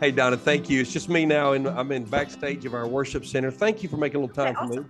Hey, 0.00 0.10
Donna, 0.10 0.38
thank 0.38 0.70
you. 0.70 0.80
It's 0.80 0.94
just 0.94 1.10
me 1.10 1.26
now, 1.26 1.52
and 1.52 1.68
I'm 1.68 1.92
in 1.92 2.06
backstage 2.06 2.64
of 2.64 2.72
our 2.72 2.88
worship 2.88 3.26
center. 3.26 3.50
Thank 3.50 3.82
you 3.82 3.88
for 3.90 3.98
making 3.98 4.16
a 4.16 4.20
little 4.20 4.34
time 4.34 4.56
awesome. 4.56 4.74
for 4.74 4.80
me. 4.80 4.88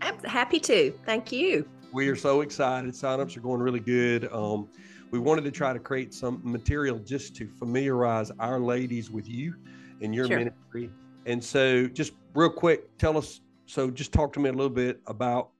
I'm 0.00 0.16
happy 0.22 0.60
to. 0.60 0.92
Thank 1.04 1.32
you. 1.32 1.68
We 1.92 2.08
are 2.08 2.14
so 2.14 2.40
excited. 2.40 2.94
Signups 2.94 3.36
are 3.36 3.40
going 3.40 3.60
really 3.60 3.80
good. 3.80 4.32
Um, 4.32 4.68
we 5.10 5.18
wanted 5.18 5.42
to 5.42 5.50
try 5.50 5.72
to 5.72 5.80
create 5.80 6.14
some 6.14 6.40
material 6.44 7.00
just 7.00 7.34
to 7.34 7.48
familiarize 7.48 8.30
our 8.38 8.60
ladies 8.60 9.10
with 9.10 9.28
you 9.28 9.56
and 10.00 10.14
your 10.14 10.28
Sure. 10.28 10.38
ministry. 10.38 10.88
And 11.26 11.42
so, 11.42 11.88
just 11.88 12.12
real 12.34 12.50
quick, 12.50 12.96
tell 12.96 13.18
us. 13.18 13.40
So, 13.66 13.90
just 13.90 14.12
talk 14.12 14.32
to 14.34 14.40
me 14.40 14.50
a 14.50 14.52
little 14.52 14.70
bit 14.70 15.00
about 15.08 15.50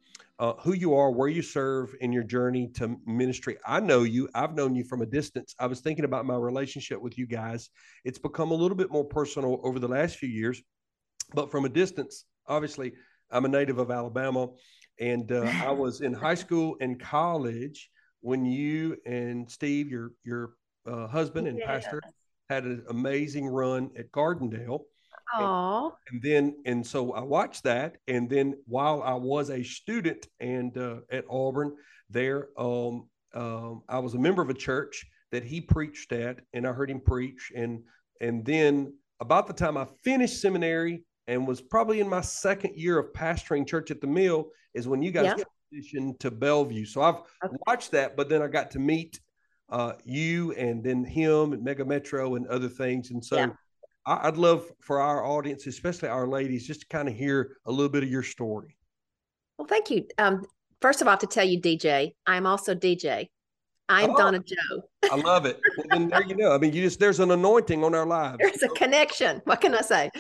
uh, 0.45 0.53
who 0.61 0.75
you 0.75 0.95
are, 0.95 1.11
where 1.11 1.29
you 1.29 1.41
serve 1.41 1.95
in 2.03 2.12
your 2.12 2.23
journey 2.23 2.69
to 2.69 2.97
ministry. 3.07 3.57
I 3.66 3.80
know 3.80 4.03
you. 4.03 4.29
I've 4.34 4.55
known 4.55 4.75
you 4.75 4.84
from 4.84 5.01
a 5.01 5.07
distance. 5.07 5.55
I 5.59 5.67
was 5.67 5.80
thinking 5.80 6.05
about 6.05 6.27
my 6.27 6.37
relationship 6.37 7.01
with 7.01 7.17
you 7.17 7.27
guys. 7.27 7.70
It's 8.05 8.19
become 8.19 8.51
a 8.51 8.55
little 8.55 8.77
bit 8.77 8.91
more 8.91 9.05
personal 9.07 9.59
over 9.65 9.79
the 9.79 9.89
last 9.89 10.17
few 10.17 10.29
years, 10.29 10.61
but 11.33 11.51
from 11.51 11.65
a 11.65 11.70
distance, 11.70 12.27
obviously, 12.47 12.93
I'm 13.30 13.47
a 13.47 13.48
native 13.48 13.79
of 13.79 13.91
Alabama, 13.91 14.48
and 15.01 15.33
uh, 15.33 15.51
I 15.62 15.70
was 15.84 16.03
in 16.03 16.12
high 16.12 16.34
school 16.34 16.77
and 16.79 17.01
college 17.01 17.91
when 18.20 18.45
you 18.45 18.98
and 19.06 19.51
Steve, 19.51 19.89
your 19.89 20.12
your 20.25 20.53
uh, 20.87 21.06
husband 21.06 21.48
and 21.48 21.59
pastor, 21.61 22.03
had 22.50 22.65
an 22.65 22.84
amazing 22.91 23.47
run 23.47 23.91
at 23.98 24.12
Gardendale. 24.12 24.81
Oh, 25.33 25.97
And 26.11 26.22
then, 26.22 26.56
and 26.67 26.86
so 26.86 27.12
I 27.12 27.20
watched 27.22 27.64
that. 27.64 27.97
And 28.08 28.28
then 28.28 28.55
while 28.67 29.03
I 29.03 29.14
was 29.14 29.50
a 29.50 29.62
student 29.62 30.27
and 30.41 30.77
uh, 30.77 30.98
at 31.11 31.25
Auburn, 31.31 31.75
there, 32.11 32.48
um, 32.58 33.08
um, 33.34 33.83
I 33.89 33.98
was 33.98 34.14
a 34.14 34.19
member 34.19 34.42
of 34.42 34.50
a 34.50 34.55
church 34.55 35.05
that 35.33 35.42
he 35.44 35.61
preached 35.61 36.12
at, 36.12 36.41
and 36.53 36.66
I 36.66 36.72
heard 36.72 36.91
him 36.91 37.00
preach. 37.00 37.50
And 37.56 37.83
and 38.20 38.44
then 38.44 38.94
about 39.20 39.47
the 39.47 39.53
time 39.53 39.77
I 39.77 39.86
finished 40.05 40.41
seminary 40.41 41.03
and 41.27 41.47
was 41.48 41.61
probably 41.61 42.00
in 42.00 42.09
my 42.09 42.20
second 42.20 42.77
year 42.77 42.98
of 42.98 43.12
pastoring 43.12 43.66
church 43.66 43.91
at 43.91 44.00
the 44.00 44.06
Mill, 44.06 44.50
is 44.75 44.86
when 44.86 45.03
you 45.03 45.11
guys 45.11 45.34
Yeah. 45.36 45.44
transitioned 45.72 46.19
to 46.20 46.31
Bellevue. 46.31 46.84
So 46.84 47.03
I've 47.03 47.16
Okay. 47.44 47.56
watched 47.66 47.91
that, 47.92 48.16
but 48.16 48.28
then 48.28 48.42
I 48.42 48.47
got 48.47 48.70
to 48.72 48.78
meet 48.78 49.20
uh, 49.70 49.94
you 50.05 50.53
and 50.53 50.84
then 50.84 51.03
him 51.05 51.53
and 51.55 51.64
Mega 51.64 51.84
Metro 51.84 52.34
and 52.36 52.47
other 52.47 52.69
things. 52.69 53.11
And 53.11 53.25
so 53.25 53.38
Yeah. 53.38 53.48
I'd 54.06 54.36
love 54.36 54.70
for 54.80 55.00
our 55.00 55.24
audience, 55.24 55.66
especially 55.66 56.08
our 56.08 56.27
ladies, 56.27 56.66
just 56.66 56.80
to 56.83 56.86
kind 56.88 57.08
of 57.08 57.14
hear 57.14 57.56
a 57.66 57.70
little 57.72 57.88
bit 57.88 58.02
of 58.02 58.10
your 58.10 58.22
story. 58.22 58.77
well, 59.58 59.66
thank 59.69 59.91
you. 59.91 60.06
Um, 60.19 60.42
first 60.80 61.00
of 61.00 61.08
all, 61.08 61.16
to 61.16 61.27
tell 61.27 61.44
you, 61.44 61.60
DJ, 61.60 62.14
I'm 62.27 62.47
also 62.47 62.75
DJ. 62.75 63.28
I'm 63.88 64.10
Oh. 64.10 64.16
Donna 64.16 64.38
Joe. 64.41 64.82
I 65.10 65.16
love 65.16 65.44
it. 65.47 65.58
Well, 65.77 65.86
then 65.91 66.08
there 66.08 66.22
you 66.27 66.34
go. 66.36 66.55
I 66.55 66.58
mean, 66.58 66.72
you 66.72 66.82
just 66.82 66.98
there's 67.00 67.20
an 67.20 67.30
anointing 67.30 67.84
on 67.84 67.94
our 67.94 68.06
lives. 68.06 68.38
There's 68.41 68.62
a 68.62 68.69
connection. 68.69 69.42
What 69.44 69.60
can 69.60 69.75
I 69.75 69.82
say? 69.82 70.10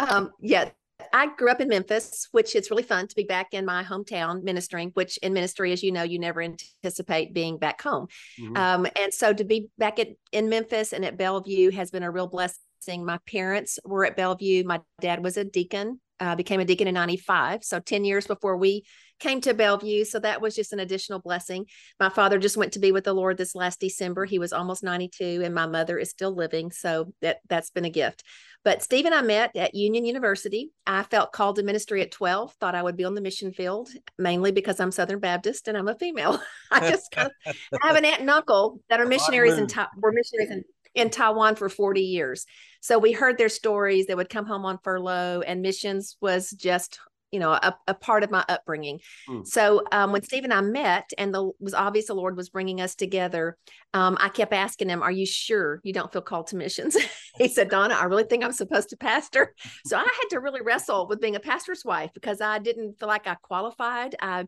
Um, 0.00 0.30
yeah, 0.40 0.70
I 1.12 1.28
grew 1.36 1.48
up 1.50 1.60
in 1.60 1.68
Memphis, 1.68 2.28
which 2.32 2.56
it's 2.56 2.70
really 2.72 2.82
fun 2.82 3.06
to 3.06 3.14
be 3.14 3.22
back 3.24 3.48
in 3.54 3.64
my 3.64 3.84
hometown 3.84 4.42
ministering, 4.42 4.90
which 4.94 5.16
in 5.18 5.32
ministry, 5.32 5.70
as 5.72 5.82
you 5.82 5.92
know, 5.92 6.02
you 6.02 6.18
never 6.18 6.42
anticipate 6.42 7.32
being 7.32 7.56
back 7.58 7.80
home. 7.82 8.08
Mhm. 8.40 8.56
Um, 8.58 8.86
and 9.00 9.14
so 9.14 9.32
to 9.32 9.44
be 9.44 9.68
back 9.78 9.98
at, 10.00 10.08
in 10.32 10.48
Memphis 10.48 10.92
and 10.92 11.04
at 11.04 11.16
Bellevue 11.16 11.70
has 11.70 11.90
been 11.92 12.02
a 12.02 12.10
real 12.10 12.26
blessing. 12.26 12.60
My 12.86 13.18
parents 13.26 13.78
were 13.84 14.04
at 14.04 14.16
Bellevue. 14.16 14.64
My 14.64 14.80
dad 15.00 15.22
was 15.22 15.36
a 15.36 15.44
deacon, 15.44 16.00
uh, 16.20 16.34
became 16.34 16.60
a 16.60 16.64
deacon 16.64 16.88
in 16.88 16.94
95. 16.94 17.64
So 17.64 17.80
10 17.80 18.04
years 18.04 18.26
before 18.26 18.56
we 18.56 18.84
came 19.20 19.40
to 19.40 19.54
Bellevue. 19.54 20.04
So 20.04 20.18
that 20.18 20.40
was 20.40 20.54
just 20.54 20.72
an 20.72 20.80
additional 20.80 21.18
blessing. 21.20 21.66
My 22.00 22.08
father 22.08 22.38
just 22.38 22.56
went 22.56 22.72
to 22.72 22.78
be 22.78 22.92
with 22.92 23.04
the 23.04 23.14
Lord 23.14 23.36
this 23.36 23.54
last 23.54 23.80
December. 23.80 24.24
He 24.24 24.38
was 24.38 24.52
almost 24.52 24.82
92 24.82 25.42
and 25.44 25.54
my 25.54 25.66
mother 25.66 25.98
is 25.98 26.10
still 26.10 26.34
living. 26.34 26.70
So 26.72 27.12
that, 27.22 27.38
that's 27.48 27.70
been 27.70 27.84
a 27.84 27.90
gift. 27.90 28.22
But 28.64 28.82
Steve 28.82 29.04
and 29.04 29.14
I 29.14 29.20
met 29.20 29.54
at 29.56 29.74
Union 29.74 30.06
University. 30.06 30.70
I 30.86 31.02
felt 31.02 31.32
called 31.32 31.56
to 31.56 31.62
ministry 31.62 32.00
at 32.00 32.10
12, 32.10 32.54
thought 32.54 32.74
I 32.74 32.82
would 32.82 32.96
be 32.96 33.04
on 33.04 33.14
the 33.14 33.20
mission 33.20 33.52
field, 33.52 33.90
mainly 34.18 34.52
because 34.52 34.80
I'm 34.80 34.90
Southern 34.90 35.20
Baptist 35.20 35.68
and 35.68 35.76
I'm 35.76 35.88
a 35.88 35.94
female. 35.94 36.40
I 36.70 36.90
just 36.90 37.10
kind 37.10 37.30
of 37.46 37.56
I 37.82 37.86
have 37.86 37.96
an 37.96 38.06
aunt 38.06 38.20
and 38.20 38.30
uncle 38.30 38.80
that 38.88 39.00
are 39.00 39.04
A 39.04 39.06
lot 39.06 39.14
of 39.14 39.20
missionaries 39.20 39.54
in 39.54 39.60
room. 39.60 39.68
Ta- 39.68 39.90
were 39.98 40.12
missionaries 40.12 40.50
in, 40.50 40.64
in 40.94 41.10
Taiwan 41.10 41.56
for 41.56 41.68
40 41.68 42.00
years. 42.00 42.46
So 42.80 42.98
we 42.98 43.12
heard 43.12 43.38
their 43.38 43.48
stories. 43.48 44.06
They 44.06 44.14
would 44.14 44.28
come 44.28 44.46
home 44.46 44.64
on 44.64 44.78
furlough, 44.82 45.40
and 45.40 45.62
missions 45.62 46.16
was 46.20 46.50
just 46.50 46.98
you 47.34 47.40
know 47.40 47.50
a, 47.50 47.74
a 47.88 47.94
part 47.94 48.22
of 48.22 48.30
my 48.30 48.44
upbringing. 48.48 49.00
Mm. 49.28 49.44
So 49.44 49.82
um, 49.90 50.12
when 50.12 50.22
Steve 50.22 50.44
and 50.44 50.52
I 50.52 50.60
met, 50.60 51.10
and 51.18 51.34
the 51.34 51.50
was 51.58 51.74
obvious 51.74 52.06
the 52.06 52.14
Lord 52.14 52.36
was 52.36 52.48
bringing 52.48 52.80
us 52.80 52.94
together, 52.94 53.56
um, 53.92 54.16
I 54.20 54.28
kept 54.28 54.52
asking 54.52 54.88
him, 54.88 55.02
"Are 55.02 55.10
you 55.10 55.26
sure 55.26 55.80
you 55.82 55.92
don't 55.92 56.12
feel 56.12 56.22
called 56.22 56.46
to 56.48 56.56
missions?" 56.56 56.96
he 57.38 57.48
said, 57.48 57.70
"Donna, 57.70 57.94
I 57.94 58.04
really 58.04 58.22
think 58.22 58.44
I'm 58.44 58.52
supposed 58.52 58.90
to 58.90 58.96
pastor." 58.96 59.52
So 59.84 59.96
I 59.96 60.02
had 60.02 60.28
to 60.30 60.38
really 60.38 60.60
wrestle 60.60 61.08
with 61.08 61.20
being 61.20 61.34
a 61.34 61.40
pastor's 61.40 61.84
wife 61.84 62.10
because 62.14 62.40
I 62.40 62.60
didn't 62.60 63.00
feel 63.00 63.08
like 63.08 63.26
I 63.26 63.34
qualified. 63.42 64.14
I 64.20 64.44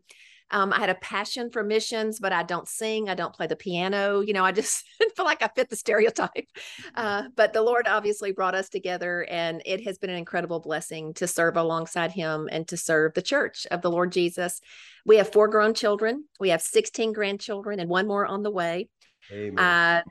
um, 0.51 0.73
I 0.73 0.79
had 0.79 0.91
a 0.91 0.95
passion 0.97 1.51
for 1.51 1.65
missions, 1.65 2.21
but 2.21 2.33
I 2.33 2.45
don't 2.45 2.69
sing. 2.69 3.09
I 3.09 3.15
don't 3.15 3.35
play 3.35 3.47
the 3.47 3.57
piano. 3.57 4.21
You 4.21 4.33
know, 4.33 4.45
I 4.45 4.53
just 4.53 4.85
feel 5.17 5.25
like 5.25 5.43
I 5.43 5.51
fit 5.55 5.69
the 5.69 5.77
stereotype. 5.77 6.47
Uh, 6.95 7.25
but 7.35 7.53
the 7.53 7.63
Lord 7.63 7.87
obviously 7.89 8.33
brought 8.33 8.55
us 8.55 8.69
together, 8.69 9.27
and 9.29 9.61
it 9.67 9.85
has 9.85 9.99
been 9.99 10.11
an 10.11 10.17
incredible 10.17 10.61
blessing 10.61 11.15
to 11.15 11.27
serve 11.27 11.57
alongside 11.57 12.13
Him 12.13 12.49
and 12.51 12.67
to 12.69 12.77
serve 12.77 13.15
the 13.15 13.23
church 13.23 13.67
of 13.71 13.83
the 13.83 13.91
Lord 13.91 14.13
Jesus. 14.13 14.61
We 15.05 15.17
have 15.17 15.33
four 15.33 15.49
grown 15.49 15.75
children, 15.75 16.25
we 16.39 16.51
have 16.51 16.63
16 16.63 17.13
grandchildren, 17.13 17.81
and 17.81 17.91
one 17.91 18.07
more 18.07 18.27
on 18.27 18.43
the 18.43 18.51
way. 18.51 18.89
Amen. 19.33 19.59
I 19.59 20.03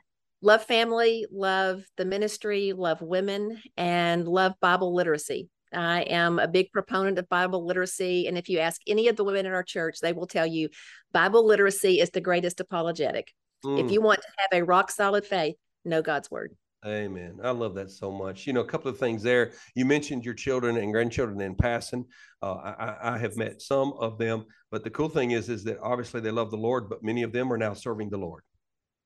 love 0.42 0.64
family, 0.64 1.26
love 1.32 1.82
the 1.96 2.04
ministry, 2.04 2.74
love 2.74 3.00
women, 3.00 3.60
and 3.76 4.28
love 4.28 4.52
Bible 4.60 4.94
literacy. 4.94 5.48
I 5.76 6.02
am 6.02 6.38
a 6.38 6.48
big 6.48 6.72
proponent 6.72 7.18
of 7.18 7.28
Bible 7.28 7.64
literacy. 7.64 8.26
And 8.26 8.38
if 8.38 8.48
you 8.48 8.58
ask 8.58 8.80
any 8.86 9.08
of 9.08 9.16
the 9.16 9.24
women 9.24 9.46
in 9.46 9.52
our 9.52 9.62
church, 9.62 9.98
they 10.00 10.12
will 10.12 10.26
tell 10.26 10.46
you 10.46 10.68
Bible 11.12 11.46
literacy 11.46 12.00
is 12.00 12.10
the 12.10 12.20
greatest 12.20 12.60
apologetic. 12.60 13.32
Mm, 13.64 13.84
If 13.84 13.90
you 13.90 14.00
want 14.00 14.20
to 14.22 14.28
have 14.38 14.60
a 14.60 14.64
rock 14.64 14.90
solid 14.90 15.24
faith, 15.24 15.56
know 15.84 16.02
God's 16.02 16.30
word. 16.30 16.54
Amen. 16.84 17.38
I 17.42 17.50
love 17.50 17.74
that 17.74 17.90
so 17.90 18.12
much. 18.12 18.46
You 18.46 18.52
know, 18.52 18.60
a 18.60 18.66
couple 18.66 18.90
of 18.90 18.98
things 18.98 19.22
there. 19.22 19.52
You 19.74 19.84
mentioned 19.84 20.24
your 20.24 20.34
children 20.34 20.76
and 20.76 20.92
grandchildren 20.92 21.40
in 21.40 21.56
passing. 21.56 22.04
Uh, 22.42 22.54
I, 22.54 22.70
I- 22.70 23.14
I 23.14 23.18
have 23.18 23.36
met 23.36 23.60
some 23.60 23.92
of 23.98 24.18
them, 24.18 24.44
but 24.70 24.84
the 24.84 24.90
cool 24.90 25.08
thing 25.08 25.32
is, 25.32 25.48
is 25.48 25.64
that 25.64 25.78
obviously 25.82 26.20
they 26.20 26.30
love 26.30 26.50
the 26.50 26.56
Lord, 26.58 26.88
but 26.88 27.02
many 27.02 27.22
of 27.22 27.32
them 27.32 27.52
are 27.52 27.58
now 27.58 27.74
serving 27.74 28.10
the 28.10 28.18
Lord. 28.18 28.42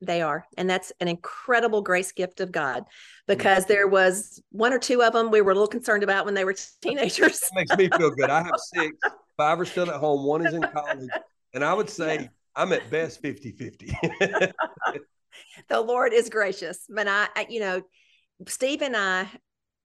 They 0.01 0.23
are. 0.23 0.47
And 0.57 0.69
that's 0.69 0.93
an 1.01 1.09
incredible 1.09 1.83
grace 1.83 2.13
gift 2.13 2.41
of 2.41 2.53
God 2.53 2.85
mm. 2.85 2.87
because 3.27 3.67
there 3.67 3.87
was 3.87 4.43
one 4.51 4.73
or 4.73 4.79
two 4.79 5.03
of 5.03 5.13
them 5.13 5.31
we 5.31 5.41
were 5.41 5.53
a 5.53 5.55
little 5.55 5.69
concerned 5.69 6.03
about 6.03 6.25
when 6.25 6.35
they 6.35 6.45
were 6.45 6.55
teenagers. 6.83 7.43
Makes 7.55 7.77
me 7.77 7.89
feel 7.97 8.11
good. 8.11 8.31
I 8.31 8.43
have 8.43 8.53
six, 8.75 8.97
five 9.37 9.61
are 9.61 9.65
still 9.65 9.91
at 9.91 9.97
home, 9.97 10.25
one 10.25 10.47
is 10.47 10.55
in 10.55 10.63
college, 10.63 11.09
and 11.55 11.65
I 11.65 11.75
would 11.75 11.91
say 11.91 12.15
Yeah. 12.15 12.29
I'm 12.57 12.73
at 12.73 12.91
best 12.91 13.21
50 13.23 13.53
50. 13.53 13.97
the 15.69 15.81
Lord 15.81 16.13
is 16.13 16.29
gracious. 16.29 16.85
But 16.89 17.07
I, 17.07 17.29
I, 17.37 17.47
you 17.49 17.61
know, 17.61 17.83
Steve 18.49 18.83
and 18.83 18.97
I, 18.97 19.29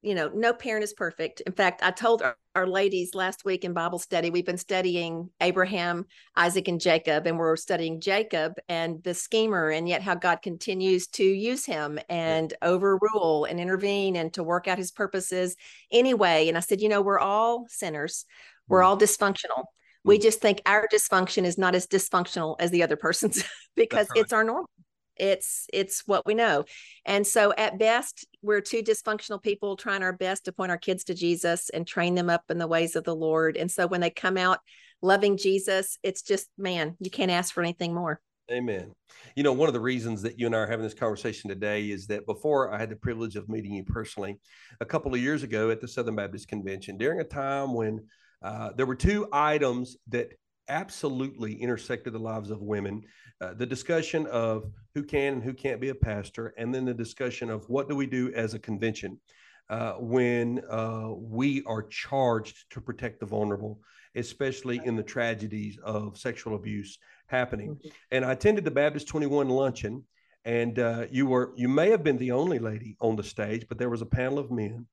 you 0.06 0.14
know, 0.16 0.30
no 0.34 0.54
parent 0.54 0.84
is 0.84 0.94
perfect. 0.94 1.42
In 1.42 1.54
fact, 1.54 1.82
I 1.84 1.90
told 1.92 2.22
our, 2.22 2.38
our 2.54 2.68
ladies 2.68 3.16
last 3.16 3.44
week 3.44 3.66
in 3.66 3.74
Bible 3.74 3.98
study, 3.98 4.30
we've 4.30 4.46
been 4.46 4.58
studying 4.58 5.30
Abraham, 5.42 6.06
Isaac, 6.36 6.68
and 6.68 6.80
Jacob, 6.80 7.26
and 7.26 7.38
we're 7.40 7.56
studying 7.56 8.00
Jacob 8.00 8.54
and 8.70 9.04
the 9.04 9.16
schemer, 9.16 9.70
and 9.72 9.90
yet 9.90 10.04
how 10.04 10.14
God 10.14 10.42
continues 10.44 11.08
to 11.08 11.24
use 11.24 11.66
him 11.66 12.00
and 12.08 12.54
overrule 12.62 13.46
and 13.46 13.60
intervene 13.60 14.16
and 14.16 14.32
to 14.34 14.44
work 14.44 14.68
out 14.68 14.78
his 14.78 14.92
purposes 14.92 15.56
anyway. 15.92 16.48
And 16.48 16.58
I 16.58 16.62
said, 16.62 16.82
you 16.82 16.90
know, 16.90 17.02
we're 17.02 17.20
all 17.20 17.66
sinners, 17.68 18.26
we're 18.68 18.82
Mm. 18.82 18.86
all 18.86 18.98
dysfunctional. 18.98 19.66
We 20.04 20.20
just 20.20 20.40
think 20.40 20.62
our 20.68 20.88
dysfunction 20.88 21.46
is 21.46 21.58
not 21.58 21.74
as 21.74 21.88
dysfunctional 21.88 22.58
as 22.60 22.70
the 22.70 22.84
other 22.84 22.96
person's 22.96 23.44
because 23.76 24.08
right. 24.12 24.20
it's 24.20 24.34
our 24.34 24.44
normal 24.44 24.70
it's 25.18 25.68
it's 25.74 26.04
what 26.06 26.26
we 26.26 26.34
know. 26.34 26.66
And 27.06 27.26
so 27.26 27.54
at 27.58 27.80
best 27.80 28.26
we're 28.42 28.62
two 28.62 28.82
dysfunctional 28.82 29.42
people 29.42 29.76
trying 29.76 30.04
our 30.04 30.14
best 30.14 30.46
to 30.46 30.52
point 30.52 30.72
our 30.72 30.78
kids 30.78 31.04
to 31.06 31.14
jesus 31.14 31.70
and 31.70 31.88
train 31.88 32.16
them 32.16 32.30
up 32.30 32.44
in 32.50 32.58
the 32.58 32.68
ways 32.68 32.96
of 32.96 33.04
the 33.04 33.16
lord. 33.16 33.58
And 33.58 33.72
so 33.72 33.88
when 33.88 34.02
they 34.02 34.10
come 34.10 34.38
out 34.38 34.60
loving 35.02 35.38
jesus 35.38 36.00
it's 36.04 36.22
just 36.22 36.48
man 36.58 36.96
you 37.00 37.12
can't 37.12 37.32
ask 37.32 37.54
for 37.54 37.62
anything 37.62 37.94
more. 37.94 38.20
Amen. 38.52 38.94
You 39.36 39.42
know, 39.42 39.54
one 39.54 39.68
of 39.68 39.74
the 39.74 39.80
reasons 39.80 40.22
that 40.22 40.40
you 40.40 40.46
and 40.46 40.56
I 40.56 40.60
are 40.60 40.68
having 40.68 40.84
this 40.84 40.94
conversation 40.94 41.50
today 41.50 41.90
is 41.90 42.06
that 42.08 42.28
before 42.28 42.72
I 42.72 42.78
had 42.78 42.92
the 42.92 42.96
privilege 42.96 43.36
of 43.36 43.50
meeting 43.50 43.74
you 43.74 43.84
personally 43.84 44.40
a 44.80 44.86
couple 44.86 45.14
of 45.14 45.20
years 45.20 45.42
ago 45.42 45.72
at 45.72 45.82
the 45.82 45.88
Southern 45.88 46.16
Baptist 46.16 46.48
Convention, 46.48 46.98
during 46.98 47.20
a 47.20 47.24
time 47.24 47.74
when 47.74 48.06
uh, 48.44 48.70
there 48.76 48.86
were 48.86 48.96
two 48.96 49.28
items 49.34 49.98
that 50.10 50.30
absolutely 50.68 51.54
intersected 51.54 52.14
the 52.14 52.20
lives 52.20 52.50
of 52.50 52.62
women 52.62 53.04
uh, 53.42 53.54
the 53.54 53.66
discussion 53.66 54.26
of 54.28 54.72
who 54.94 55.04
can 55.04 55.34
and 55.34 55.44
who 55.44 55.54
can't 55.54 55.82
be 55.82 55.90
a 55.90 55.96
pastor, 55.96 56.54
and 56.58 56.74
then 56.74 56.86
the 56.86 56.94
discussion 56.94 57.50
of 57.50 57.68
what 57.70 57.90
do 57.90 57.96
we 57.96 58.08
do 58.08 58.32
as 58.34 58.54
a 58.54 58.60
convention 58.60 59.20
uh, 59.70 59.94
when 59.94 60.62
uh, 60.70 61.10
we 61.14 61.62
are 61.66 61.84
charged 61.84 62.70
to 62.70 62.80
protect 62.80 63.20
the 63.20 63.26
vulnerable, 63.26 63.82
especially 64.16 64.80
in 64.86 64.96
the 64.96 65.04
tragedies 65.04 65.78
of 65.84 66.18
sexual 66.18 66.56
abuse 66.56 66.98
happening. 67.28 67.78
And 68.12 68.24
I 68.24 68.32
attended 68.32 68.64
the 68.64 68.72
Baptist 68.72 69.08
21 69.10 69.50
luncheon, 69.50 70.04
and 70.46 70.80
uh, 70.80 71.08
you 71.12 71.26
were 71.26 71.52
you 71.58 71.68
may 71.68 71.90
have 71.90 72.04
been 72.04 72.18
the 72.18 72.32
only 72.32 72.60
lady 72.60 72.96
on 73.02 73.18
the 73.18 73.24
stage, 73.24 73.66
but 73.68 73.78
there 73.78 73.90
was 73.90 74.02
a 74.02 74.06
panel 74.06 74.40
of 74.40 74.50
men, 74.50 74.86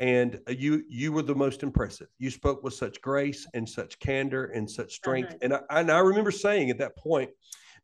and 0.00 0.40
uh, 0.48 0.52
you 0.52 0.82
you 0.88 1.12
were 1.12 1.22
the 1.22 1.34
most 1.34 1.62
impressive. 1.62 2.08
You 2.18 2.30
spoke 2.30 2.64
with 2.64 2.74
such 2.74 3.00
grace 3.00 3.46
and 3.54 3.68
such 3.68 3.98
candor 4.00 4.46
and 4.46 4.68
such 4.68 4.94
strength, 4.94 5.34
uh-huh. 5.34 5.38
and 5.42 5.54
I, 5.54 5.80
and 5.80 5.90
I 5.92 5.98
remember 5.98 6.30
saying 6.30 6.70
at 6.70 6.78
that 6.78 6.96
point, 6.96 7.30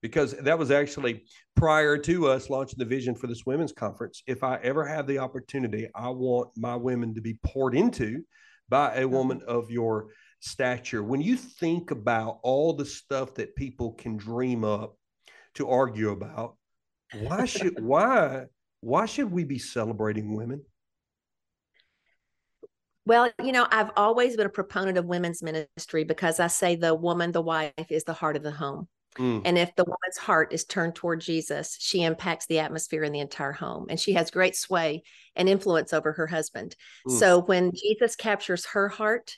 because 0.00 0.32
that 0.32 0.58
was 0.58 0.70
actually 0.70 1.24
prior 1.54 1.98
to 1.98 2.26
us 2.26 2.50
launching 2.50 2.78
the 2.78 2.86
vision 2.86 3.14
for 3.14 3.26
this 3.26 3.44
women's 3.46 3.72
conference. 3.72 4.22
If 4.26 4.42
I 4.42 4.56
ever 4.62 4.84
have 4.84 5.06
the 5.06 5.18
opportunity, 5.18 5.88
I 5.94 6.08
want 6.08 6.48
my 6.56 6.74
women 6.74 7.14
to 7.14 7.20
be 7.20 7.38
poured 7.44 7.76
into 7.76 8.24
by 8.68 8.94
a 8.94 9.00
uh-huh. 9.00 9.08
woman 9.08 9.42
of 9.46 9.70
your 9.70 10.08
stature. 10.40 11.02
When 11.02 11.20
you 11.20 11.36
think 11.36 11.90
about 11.90 12.40
all 12.42 12.72
the 12.72 12.86
stuff 12.86 13.34
that 13.34 13.56
people 13.56 13.92
can 13.92 14.16
dream 14.16 14.64
up 14.64 14.96
to 15.56 15.68
argue 15.68 16.10
about, 16.10 16.56
why 17.20 17.44
should 17.44 17.78
why 17.84 18.46
why 18.80 19.04
should 19.04 19.30
we 19.30 19.44
be 19.44 19.58
celebrating 19.58 20.34
women? 20.34 20.62
Well, 23.06 23.30
you 23.42 23.52
know, 23.52 23.66
I've 23.70 23.90
always 23.96 24.36
been 24.36 24.46
a 24.46 24.50
proponent 24.50 24.98
of 24.98 25.06
women's 25.06 25.42
ministry 25.42 26.04
because 26.04 26.40
I 26.40 26.48
say 26.48 26.74
the 26.76 26.94
woman, 26.94 27.32
the 27.32 27.40
wife, 27.40 27.72
is 27.88 28.04
the 28.04 28.12
heart 28.12 28.36
of 28.36 28.42
the 28.42 28.50
home. 28.50 28.88
Mm. 29.16 29.42
And 29.44 29.56
if 29.56 29.74
the 29.76 29.84
woman's 29.84 30.18
heart 30.18 30.52
is 30.52 30.64
turned 30.64 30.94
toward 30.94 31.20
Jesus, 31.20 31.76
she 31.80 32.02
impacts 32.02 32.46
the 32.46 32.58
atmosphere 32.58 33.04
in 33.04 33.12
the 33.12 33.20
entire 33.20 33.52
home 33.52 33.86
and 33.88 33.98
she 33.98 34.12
has 34.14 34.30
great 34.30 34.56
sway 34.56 35.04
and 35.34 35.48
influence 35.48 35.92
over 35.92 36.12
her 36.12 36.26
husband. 36.26 36.76
Mm. 37.08 37.18
So 37.18 37.40
when 37.40 37.72
Jesus 37.72 38.16
captures 38.16 38.66
her 38.66 38.88
heart, 38.88 39.36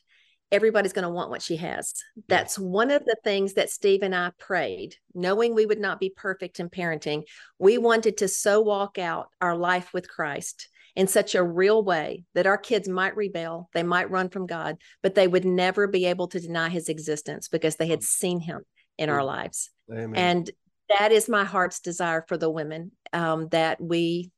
everybody's 0.50 0.94
going 0.94 1.05
to 1.05 1.11
want 1.11 1.31
what 1.31 1.43
she 1.43 1.56
has. 1.56 1.94
That's 2.26 2.59
one 2.59 2.91
of 2.91 3.05
the 3.05 3.17
things 3.23 3.55
that 3.55 3.70
Steve 3.70 4.03
and 4.03 4.15
I 4.15 4.32
prayed, 4.38 4.97
knowing 5.15 5.55
we 5.55 5.67
would 5.67 5.79
not 5.79 6.00
be 6.00 6.11
perfect 6.11 6.59
in 6.59 6.70
parenting. 6.70 7.25
We 7.59 7.79
wanted 7.79 8.17
to 8.19 8.29
so 8.29 8.61
walk 8.61 8.99
out 8.99 9.29
our 9.41 9.56
life 9.56 9.93
with 9.93 10.09
Christ 10.09 10.69
in 10.99 11.06
such 11.06 11.37
a 11.37 11.43
real 11.45 11.85
way 11.85 12.25
that 12.35 12.49
our 12.49 12.59
kids 12.59 12.89
might 12.89 13.15
rebel, 13.15 13.71
they 13.73 13.85
might 13.85 14.11
run 14.11 14.29
from 14.29 14.49
God, 14.49 14.79
but 15.00 15.15
they 15.15 15.29
would 15.29 15.45
never 15.45 15.87
be 15.87 16.06
able 16.06 16.27
to 16.27 16.41
deny 16.41 16.69
his 16.69 16.89
existence 16.89 17.47
because 17.47 17.77
they 17.77 17.87
had 17.87 18.03
seen 18.03 18.41
him 18.41 18.62
in 18.99 19.09
our 19.09 19.23
lives. 19.23 19.71
Amen. 19.89 20.17
And 20.17 20.50
that 20.99 21.12
is 21.12 21.29
my 21.29 21.45
heart's 21.45 21.79
desire 21.79 22.25
for 22.27 22.37
the 22.37 22.50
women 22.50 22.91
um, 23.12 23.47
that 23.50 23.81
we 23.81 24.33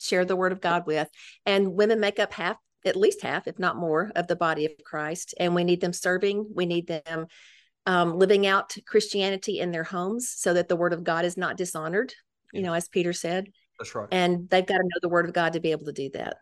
share 0.00 0.24
the 0.24 0.34
word 0.34 0.50
of 0.50 0.60
God 0.60 0.84
with. 0.84 1.08
And 1.46 1.74
women 1.74 2.00
make 2.00 2.18
up 2.18 2.32
half 2.32 2.56
at 2.84 2.96
least 2.96 3.22
half, 3.22 3.46
if 3.46 3.60
not 3.60 3.76
more, 3.76 4.10
of 4.16 4.26
the 4.26 4.34
body 4.34 4.66
of 4.66 4.72
Christ. 4.84 5.34
And 5.38 5.54
we 5.54 5.62
need 5.62 5.80
them 5.80 5.92
serving. 5.92 6.50
We 6.52 6.66
need 6.66 6.88
them 6.88 7.28
um, 7.86 8.18
living 8.18 8.48
out 8.48 8.76
Christianity 8.84 9.60
in 9.60 9.70
their 9.70 9.84
homes 9.84 10.34
so 10.36 10.54
that 10.54 10.66
the 10.66 10.74
word 10.76 10.92
of 10.92 11.04
God 11.04 11.24
is 11.24 11.36
not 11.36 11.56
dishonored, 11.56 12.12
you 12.52 12.62
know, 12.62 12.72
as 12.72 12.88
Peter 12.88 13.12
said. 13.12 13.46
That's 13.80 13.94
right. 13.94 14.08
And 14.12 14.48
they've 14.50 14.66
got 14.66 14.76
to 14.76 14.82
know 14.82 14.98
the 15.00 15.08
word 15.08 15.26
of 15.26 15.32
God 15.32 15.54
to 15.54 15.60
be 15.60 15.72
able 15.72 15.86
to 15.86 15.92
do 15.92 16.10
that. 16.10 16.36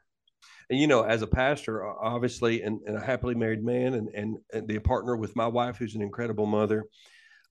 And, 0.68 0.78
you 0.78 0.88
know, 0.88 1.02
as 1.02 1.22
a 1.22 1.26
pastor, 1.26 1.86
obviously, 1.86 2.62
and, 2.62 2.80
and 2.84 2.96
a 2.96 3.00
happily 3.00 3.34
married 3.34 3.64
man 3.64 3.94
and, 3.94 4.08
and, 4.08 4.38
and 4.52 4.68
the 4.68 4.80
partner 4.80 5.16
with 5.16 5.34
my 5.36 5.46
wife, 5.46 5.78
who's 5.78 5.94
an 5.94 6.02
incredible 6.02 6.46
mother, 6.46 6.84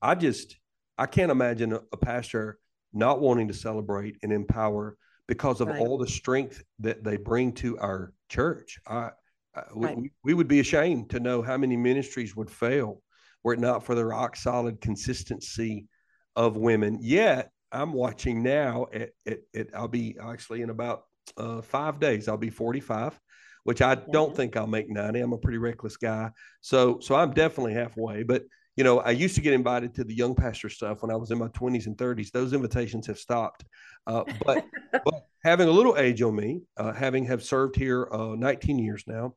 I 0.02 0.14
just, 0.14 0.58
I 0.98 1.06
can't 1.06 1.32
imagine 1.32 1.74
a, 1.74 1.80
a 1.92 1.98
pastor 1.98 2.60
not 2.94 3.22
wanting 3.22 3.48
to 3.48 3.54
celebrate 3.54 4.18
and 4.22 4.32
empower 4.32 4.98
because 5.28 5.62
of 5.62 5.70
right. 5.70 5.80
all 5.80 5.98
the 5.98 6.08
strength 6.08 6.64
that 6.80 7.04
they 7.04 7.18
bring 7.18 7.54
to 7.54 7.80
our 7.80 8.14
church. 8.30 8.78
I, 8.86 9.12
I 9.56 9.62
right. 9.74 9.98
we, 9.98 10.12
we 10.24 10.34
would 10.34 10.48
be 10.48 10.60
ashamed 10.60 11.10
to 11.12 11.20
know 11.20 11.42
how 11.42 11.58
many 11.58 11.78
ministries 11.78 12.36
would 12.36 12.52
fail 12.52 13.02
were 13.44 13.54
it 13.54 13.60
not 13.60 13.84
for 13.84 13.96
the 13.96 14.06
rock 14.06 14.36
solid 14.36 14.82
consistency 14.82 15.88
of 16.36 16.58
women. 16.58 17.00
Yet 17.02 17.52
I'm 17.72 17.94
watching 17.94 18.44
now 18.44 18.88
at, 18.94 19.10
at, 19.26 19.40
at 19.56 19.68
I'll 19.76 19.88
be 19.88 20.18
actually 20.22 20.62
in 20.62 20.70
about 20.70 21.04
uh, 21.36 21.62
five 21.62 22.00
days, 22.00 22.28
I'll 22.28 22.38
be 22.38 22.50
45, 22.50 23.20
which 23.64 23.82
I 23.82 23.96
don't 23.96 24.36
think 24.36 24.56
I'll 24.56 24.68
make 24.68 24.90
90. 24.90 25.20
I'm 25.20 25.34
a 25.34 25.38
pretty 25.38 25.58
reckless 25.58 25.98
guy. 25.98 26.32
So, 26.62 27.00
so 27.00 27.16
I'm 27.16 27.32
definitely 27.32 27.74
halfway, 27.74 28.24
but 28.24 28.44
you 28.78 28.84
know, 28.84 29.00
I 29.00 29.10
used 29.10 29.34
to 29.36 29.42
get 29.42 29.54
invited 29.54 29.96
to 29.96 30.04
the 30.04 30.14
young 30.14 30.36
pastor 30.36 30.70
stuff 30.70 31.02
when 31.02 31.10
I 31.10 31.16
was 31.16 31.32
in 31.32 31.40
my 31.40 31.48
20s 31.48 31.88
and 31.88 31.98
30s. 31.98 32.32
Those 32.32 32.54
invitations 32.54 33.08
have 33.08 33.18
stopped. 33.18 33.66
Uh, 34.06 34.24
but, 34.46 34.66
but 35.04 35.26
having 35.44 35.68
a 35.68 35.72
little 35.72 35.98
age 35.98 36.22
on 36.22 36.36
me, 36.36 36.62
uh, 36.78 36.94
having 36.94 37.26
have 37.26 37.44
served 37.44 37.76
here 37.76 38.08
uh, 38.12 38.36
19 38.36 38.78
years 38.78 39.04
now, 39.08 39.34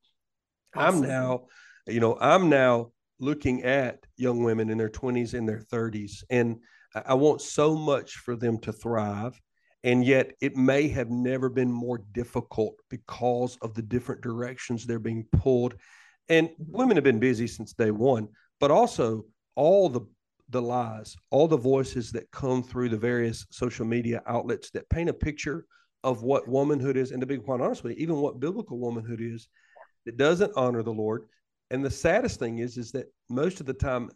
awesome. 0.76 1.03
I'm 1.03 1.09
now, 1.09 1.47
you 1.87 2.00
know, 2.00 2.19
I'm 2.21 2.50
now 2.50 2.93
looking 3.19 3.65
at 3.65 4.05
young 4.19 4.44
women 4.44 4.69
in 4.69 4.76
their 4.76 4.91
20s 4.91 5.33
and 5.33 5.49
their 5.49 5.62
30s, 5.73 6.23
and 6.29 6.59
I 6.94 7.14
want 7.14 7.40
so 7.40 7.76
much 7.76 8.16
for 8.16 8.37
them 8.37 8.58
to 8.60 8.72
thrive. 8.72 9.40
And 9.82 10.04
yet, 10.04 10.32
it 10.42 10.56
may 10.56 10.88
have 10.88 11.10
never 11.10 11.48
been 11.48 11.72
more 11.72 12.02
difficult 12.12 12.75
because 12.90 13.56
of 13.62 13.72
the 13.75 13.82
different 13.82 14.20
directions 14.20 14.84
they're 14.84 14.98
being 14.98 15.26
pulled. 15.32 15.75
And 16.28 16.50
women 16.58 16.96
have 16.96 17.04
been 17.04 17.19
busy 17.19 17.46
since 17.46 17.72
day 17.72 17.90
one, 17.90 18.28
but 18.60 18.70
also 18.70 19.25
all 19.54 19.88
the 19.88 20.02
the 20.50 20.60
lies, 20.60 21.16
all 21.31 21.46
the 21.46 21.56
voices 21.56 22.10
that 22.12 22.31
come 22.32 22.62
through 22.62 22.88
the 22.88 22.96
various 22.96 23.46
social 23.50 23.87
media 23.87 24.20
outlets 24.26 24.70
that 24.70 24.88
paint 24.90 25.08
a 25.08 25.14
picture 25.14 25.64
of 26.02 26.22
what 26.22 26.48
womanhood 26.48 26.96
is, 26.96 27.12
and 27.12 27.20
to 27.20 27.26
be 27.26 27.38
quite 27.38 27.60
honest 27.60 27.84
with 27.84 27.96
you, 27.96 28.02
even 28.02 28.16
what 28.16 28.40
biblical 28.40 28.78
womanhood 28.78 29.20
is, 29.20 29.48
that 30.06 30.16
doesn't 30.16 30.52
honor 30.56 30.82
the 30.82 30.90
Lord. 30.90 31.26
And 31.70 31.84
the 31.84 31.90
saddest 31.90 32.40
thing 32.40 32.58
is, 32.58 32.76
is 32.76 32.90
that 32.92 33.06
most 33.28 33.60
of 33.60 33.66
the 33.66 33.75
time, 33.75 34.10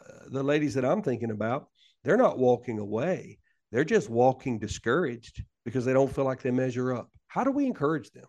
uh, 0.00 0.28
the 0.30 0.42
ladies 0.42 0.74
that 0.74 0.84
I'm 0.84 1.02
thinking 1.02 1.32
about, 1.32 1.68
they're 2.04 2.16
not 2.16 2.38
walking 2.38 2.78
away; 2.78 3.38
they're 3.70 3.84
just 3.84 4.10
walking 4.10 4.58
discouraged 4.58 5.42
because 5.64 5.84
they 5.84 5.92
don't 5.92 6.12
feel 6.12 6.24
like 6.24 6.42
they 6.42 6.50
measure 6.50 6.94
up. 6.94 7.10
How 7.28 7.44
do 7.44 7.50
we 7.50 7.66
encourage 7.66 8.10
them? 8.10 8.26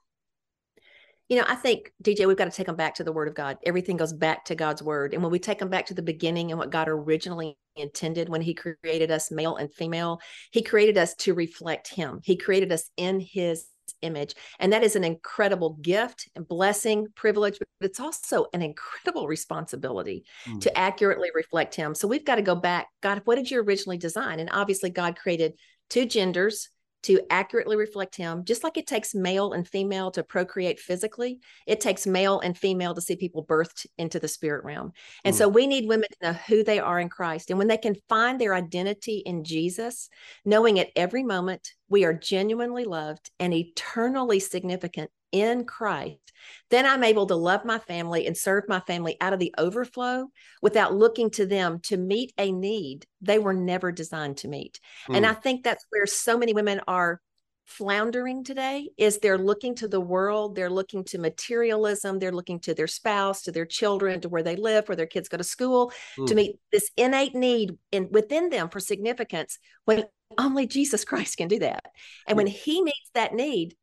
you 1.29 1.37
know, 1.37 1.45
I 1.47 1.55
think 1.55 1.91
DJ, 2.03 2.27
we've 2.27 2.37
got 2.37 2.45
to 2.45 2.55
take 2.55 2.67
them 2.67 2.75
back 2.75 2.95
to 2.95 3.03
the 3.03 3.11
word 3.11 3.27
of 3.27 3.35
God. 3.35 3.57
Everything 3.65 3.97
goes 3.97 4.13
back 4.13 4.45
to 4.45 4.55
God's 4.55 4.83
word. 4.83 5.13
And 5.13 5.23
when 5.23 5.31
we 5.31 5.39
take 5.39 5.57
them 5.57 5.69
back 5.69 5.85
to 5.87 5.93
the 5.93 6.01
beginning 6.01 6.51
and 6.51 6.59
what 6.59 6.69
God 6.69 6.87
originally 6.89 7.57
intended 7.75 8.29
when 8.29 8.41
he 8.41 8.53
created 8.53 9.09
us 9.09 9.31
male 9.31 9.55
and 9.55 9.73
female, 9.73 10.19
he 10.51 10.61
created 10.61 10.97
us 10.97 11.15
to 11.15 11.33
reflect 11.33 11.87
him. 11.87 12.19
He 12.23 12.35
created 12.35 12.71
us 12.71 12.89
in 12.97 13.19
his 13.19 13.65
image. 14.01 14.35
And 14.59 14.73
that 14.73 14.83
is 14.83 14.95
an 14.95 15.03
incredible 15.03 15.77
gift 15.81 16.29
and 16.35 16.47
blessing, 16.47 17.07
privilege, 17.15 17.57
but 17.59 17.67
it's 17.81 17.99
also 17.99 18.47
an 18.53 18.61
incredible 18.61 19.27
responsibility 19.27 20.25
mm. 20.45 20.61
to 20.61 20.77
accurately 20.77 21.29
reflect 21.33 21.75
him. 21.75 21.95
So 21.95 22.07
we've 22.07 22.25
got 22.25 22.35
to 22.35 22.41
go 22.41 22.55
back. 22.55 22.87
God, 23.01 23.21
what 23.25 23.35
did 23.35 23.49
you 23.49 23.61
originally 23.61 23.97
design? 23.97 24.39
And 24.39 24.49
obviously, 24.51 24.89
God 24.89 25.15
created 25.15 25.53
two 25.89 26.05
genders 26.05 26.69
to 27.03 27.21
accurately 27.29 27.75
reflect 27.75 28.15
him, 28.15 28.43
just 28.45 28.63
like 28.63 28.77
it 28.77 28.87
takes 28.87 29.13
male 29.13 29.53
and 29.53 29.67
female 29.67 30.11
to 30.11 30.23
procreate 30.23 30.79
physically, 30.79 31.39
it 31.67 31.79
takes 31.79 32.07
male 32.07 32.39
and 32.39 32.57
female 32.57 32.93
to 32.93 33.01
see 33.01 33.15
people 33.15 33.45
birthed 33.45 33.85
into 33.97 34.19
the 34.19 34.27
spirit 34.27 34.63
realm. 34.63 34.91
And 35.23 35.35
mm. 35.35 35.37
so 35.37 35.47
we 35.47 35.67
need 35.67 35.87
women 35.87 36.07
to 36.09 36.27
know 36.31 36.39
who 36.47 36.63
they 36.63 36.79
are 36.79 36.99
in 36.99 37.09
Christ. 37.09 37.49
And 37.49 37.59
when 37.59 37.67
they 37.67 37.77
can 37.77 37.95
find 38.09 38.39
their 38.39 38.55
identity 38.55 39.17
in 39.25 39.43
Jesus, 39.43 40.09
knowing 40.45 40.79
at 40.79 40.91
every 40.95 41.23
moment 41.23 41.69
we 41.89 42.05
are 42.05 42.13
genuinely 42.13 42.85
loved 42.85 43.29
and 43.39 43.53
eternally 43.53 44.39
significant 44.39 45.11
in 45.33 45.65
Christ, 45.65 46.31
then 46.69 46.85
I'm 46.85 47.03
able 47.03 47.25
to 47.27 47.35
love 47.35 47.65
my 47.65 47.79
family 47.79 48.25
and 48.27 48.37
serve 48.37 48.63
my 48.69 48.79
family 48.81 49.17
out 49.19 49.33
of 49.33 49.39
the 49.39 49.53
overflow 49.57 50.27
without 50.61 50.95
looking 50.95 51.29
to 51.31 51.45
them 51.45 51.79
to 51.83 51.97
meet 51.97 52.31
a 52.37 52.51
need 52.51 53.05
they 53.19 53.39
were 53.39 53.53
never 53.53 53.91
designed 53.91 54.37
to 54.37 54.47
meet. 54.47 54.79
Mm. 55.09 55.17
And 55.17 55.25
I 55.25 55.33
think 55.33 55.63
that's 55.63 55.85
where 55.89 56.05
so 56.05 56.37
many 56.37 56.53
women 56.53 56.81
are 56.87 57.19
floundering 57.65 58.43
today 58.43 58.89
is 58.97 59.19
they're 59.19 59.37
looking 59.37 59.73
to 59.73 59.87
the 59.87 59.99
world 59.99 60.53
they're 60.53 60.69
looking 60.69 61.01
to 61.01 61.17
materialism 61.17 62.19
they're 62.19 62.33
looking 62.33 62.59
to 62.59 62.73
their 62.73 62.87
spouse 62.87 63.41
to 63.41 63.53
their 63.53 63.65
children 63.65 64.19
to 64.19 64.27
where 64.27 64.43
they 64.43 64.57
live 64.57 64.87
where 64.87 64.97
their 64.97 65.07
kids 65.07 65.29
go 65.29 65.37
to 65.37 65.45
school 65.45 65.91
mm. 66.17 66.27
to 66.27 66.35
meet 66.35 66.57
this 66.73 66.91
innate 66.97 67.33
need 67.33 67.77
in 67.93 68.09
within 68.11 68.49
them 68.49 68.67
for 68.67 68.81
significance 68.81 69.59
when 69.85 70.03
only 70.37 70.67
jesus 70.67 71.05
christ 71.05 71.37
can 71.37 71.47
do 71.47 71.59
that 71.59 71.85
and 72.27 72.35
when 72.35 72.47
he 72.47 72.83
meets 72.83 73.09
that 73.13 73.33
need 73.33 73.75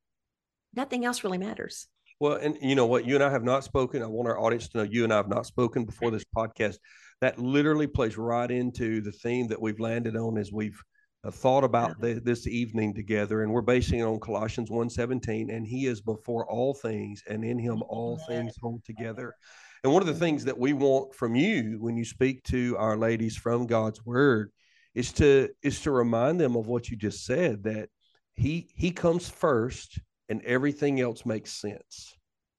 nothing 0.75 1.05
else 1.05 1.25
really 1.25 1.39
matters. 1.39 1.89
Well, 2.21 2.35
and 2.35 2.59
you 2.61 2.75
know 2.75 2.87
what? 2.87 3.07
You 3.07 3.15
and 3.15 3.25
I 3.25 3.31
have 3.31 3.45
not 3.45 3.65
spoken. 3.65 4.03
I 4.03 4.07
want 4.07 4.29
our 4.29 4.39
audience 4.39 4.69
to 4.69 4.79
know 4.79 4.85
you 4.85 5.05
and 5.05 5.12
I 5.12 5.17
have 5.17 5.29
not 5.29 5.47
spoken 5.47 5.85
before 5.85 6.11
this 6.11 6.25
podcast. 6.37 6.77
That 7.23 7.39
literally 7.39 7.87
plays 7.87 8.19
right 8.19 8.50
into 8.50 9.00
the 9.00 9.12
theme 9.12 9.49
that 9.49 9.61
we've 9.61 9.81
landed 9.81 10.17
on 10.17 10.37
as 10.37 10.53
we've 10.53 10.81
uh, 11.25 11.31
thought 11.31 11.65
about 11.65 12.00
the, 12.00 12.15
this 12.15 12.47
evening 12.47 12.95
together, 12.95 13.43
and 13.43 13.53
we're 13.53 13.61
basing 13.61 14.00
it 14.00 14.05
on 14.05 14.21
Colossians 14.21 14.71
1.17, 14.71 15.55
and 15.55 15.67
he 15.67 15.87
is 15.87 16.00
before 16.00 16.47
all 16.50 16.73
things, 16.75 17.23
and 17.29 17.45
in 17.45 17.59
him 17.59 17.83
all 17.89 18.19
things 18.27 18.55
hold 18.61 18.83
together. 18.85 19.35
And 19.83 19.93
one 19.93 20.03
of 20.03 20.09
the 20.09 20.15
things 20.15 20.45
that 20.45 20.59
we 20.59 20.73
want 20.73 21.15
from 21.15 21.35
you 21.35 21.79
when 21.81 21.97
you 21.97 22.05
speak 22.05 22.43
to 22.45 22.77
our 22.79 22.97
ladies 22.97 23.37
from 23.37 23.67
God's 23.67 24.05
word 24.05 24.50
is 24.95 25.12
to 25.15 25.49
is 25.62 25.81
to 25.83 25.91
remind 25.91 26.41
them 26.41 26.57
of 26.57 26.67
what 26.67 26.91
you 26.91 26.97
just 26.97 27.25
said 27.25 27.62
that 27.62 27.89
he 28.35 28.69
he 28.75 28.91
comes 28.91 29.29
first 29.29 29.99
and 30.31 30.43
everything 30.45 31.01
else 31.01 31.27
makes 31.27 31.53
sense. 31.53 32.17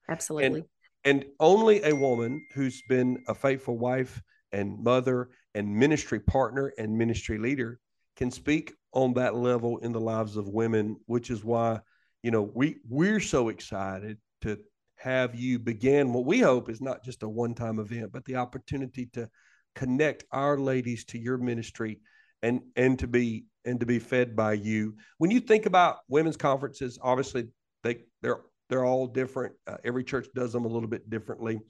Absolutely. 0.08 0.64
And, 1.04 1.22
and 1.22 1.24
only 1.40 1.82
a 1.82 1.96
woman 1.96 2.46
who's 2.54 2.82
been 2.88 3.24
a 3.26 3.34
faithful 3.34 3.78
wife 3.78 4.22
and 4.52 4.78
mother 4.84 5.30
and 5.54 5.74
ministry 5.74 6.20
partner 6.20 6.72
and 6.78 6.96
ministry 6.96 7.38
leader 7.38 7.80
can 8.16 8.30
speak 8.30 8.74
on 8.92 9.14
that 9.14 9.34
level 9.34 9.78
in 9.78 9.90
the 9.90 10.00
lives 10.00 10.36
of 10.36 10.48
women, 10.48 10.96
which 11.06 11.30
is 11.30 11.42
why, 11.42 11.80
you 12.22 12.30
know, 12.30 12.50
we 12.54 12.76
we're 12.88 13.20
so 13.20 13.48
excited 13.48 14.18
to 14.42 14.58
have 14.96 15.34
you 15.34 15.58
begin 15.58 16.12
what 16.12 16.26
we 16.26 16.38
hope 16.38 16.68
is 16.68 16.80
not 16.80 17.02
just 17.02 17.22
a 17.22 17.28
one-time 17.28 17.78
event, 17.80 18.12
but 18.12 18.24
the 18.26 18.36
opportunity 18.36 19.06
to 19.14 19.28
connect 19.74 20.24
our 20.30 20.58
ladies 20.58 21.04
to 21.06 21.18
your 21.18 21.38
ministry 21.38 22.00
and 22.42 22.60
and 22.76 22.98
to 22.98 23.06
be 23.06 23.46
and 23.64 23.80
to 23.80 23.86
be 23.86 23.98
fed 23.98 24.36
by 24.36 24.52
you. 24.52 24.94
When 25.18 25.30
you 25.30 25.40
think 25.40 25.66
about 25.66 25.98
women's 26.08 26.36
conferences, 26.36 26.98
obviously 27.02 27.48
they 27.82 28.04
they're 28.20 28.40
they're 28.68 28.84
all 28.84 29.06
different. 29.06 29.54
Uh, 29.66 29.76
every 29.84 30.04
church 30.04 30.28
does 30.34 30.52
them 30.52 30.64
a 30.64 30.68
little 30.68 30.88
bit 30.88 31.10
differently. 31.10 31.60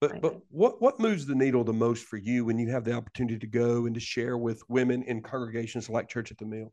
But 0.00 0.12
right. 0.12 0.22
but 0.22 0.40
what 0.50 0.80
what 0.80 1.00
moves 1.00 1.26
the 1.26 1.34
needle 1.34 1.64
the 1.64 1.72
most 1.72 2.04
for 2.06 2.16
you 2.16 2.44
when 2.44 2.58
you 2.58 2.70
have 2.70 2.84
the 2.84 2.92
opportunity 2.92 3.38
to 3.38 3.46
go 3.46 3.86
and 3.86 3.94
to 3.94 4.00
share 4.00 4.36
with 4.36 4.62
women 4.68 5.02
in 5.04 5.22
congregations 5.22 5.88
like 5.88 6.08
Church 6.08 6.30
at 6.30 6.38
the 6.38 6.46
Mill? 6.46 6.72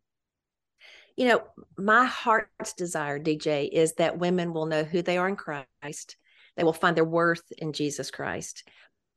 You 1.17 1.27
know, 1.27 1.43
my 1.77 2.05
heart's 2.05 2.73
desire, 2.73 3.19
DJ, 3.19 3.69
is 3.71 3.93
that 3.93 4.17
women 4.17 4.53
will 4.53 4.65
know 4.65 4.83
who 4.83 5.01
they 5.01 5.17
are 5.17 5.27
in 5.27 5.35
Christ. 5.35 6.15
They 6.55 6.63
will 6.63 6.73
find 6.73 6.95
their 6.95 7.05
worth 7.05 7.43
in 7.57 7.73
Jesus 7.73 8.11
Christ 8.11 8.63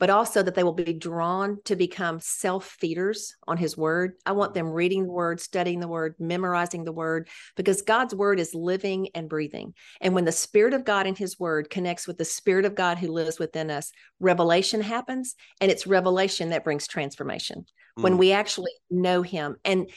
but 0.05 0.11
also 0.11 0.43
that 0.43 0.55
they 0.55 0.63
will 0.63 0.75
be 0.75 0.93
drawn 0.93 1.57
to 1.65 1.75
become 1.75 2.21
self 2.21 2.77
feeders 2.79 3.35
on 3.49 3.57
his 3.57 3.75
word. 3.75 4.13
I 4.27 4.33
want 4.33 4.53
them 4.53 4.69
reading 4.69 5.05
the 5.05 5.11
word, 5.11 5.41
studying 5.41 5.81
the 5.81 5.89
word, 5.89 6.15
memorizing 6.19 6.85
the 6.85 6.93
word, 6.93 7.31
because 7.57 7.81
God's 7.81 8.15
word 8.15 8.39
is 8.39 8.55
living 8.55 9.09
and 9.15 9.31
breathing. 9.31 9.73
And 10.03 10.15
when 10.15 10.27
the 10.27 10.31
Spirit 10.31 10.75
of 10.75 10.85
God 10.85 11.07
in 11.07 11.15
his 11.15 11.41
word 11.41 11.71
connects 11.71 12.07
with 12.07 12.19
the 12.19 12.25
Spirit 12.27 12.67
of 12.67 12.75
God 12.75 12.99
who 12.99 13.09
lives 13.09 13.39
within 13.39 13.71
us, 13.71 13.93
revelation 14.21 14.83
happens. 14.83 15.37
And 15.63 15.71
it's 15.71 15.87
revelation 15.87 16.51
that 16.51 16.65
brings 16.65 16.87
transformation 16.87 17.65
mm. 17.99 18.03
when 18.03 18.19
we 18.19 18.33
actually 18.33 18.73
know 18.91 19.23
him. 19.23 19.57
And, 19.65 19.89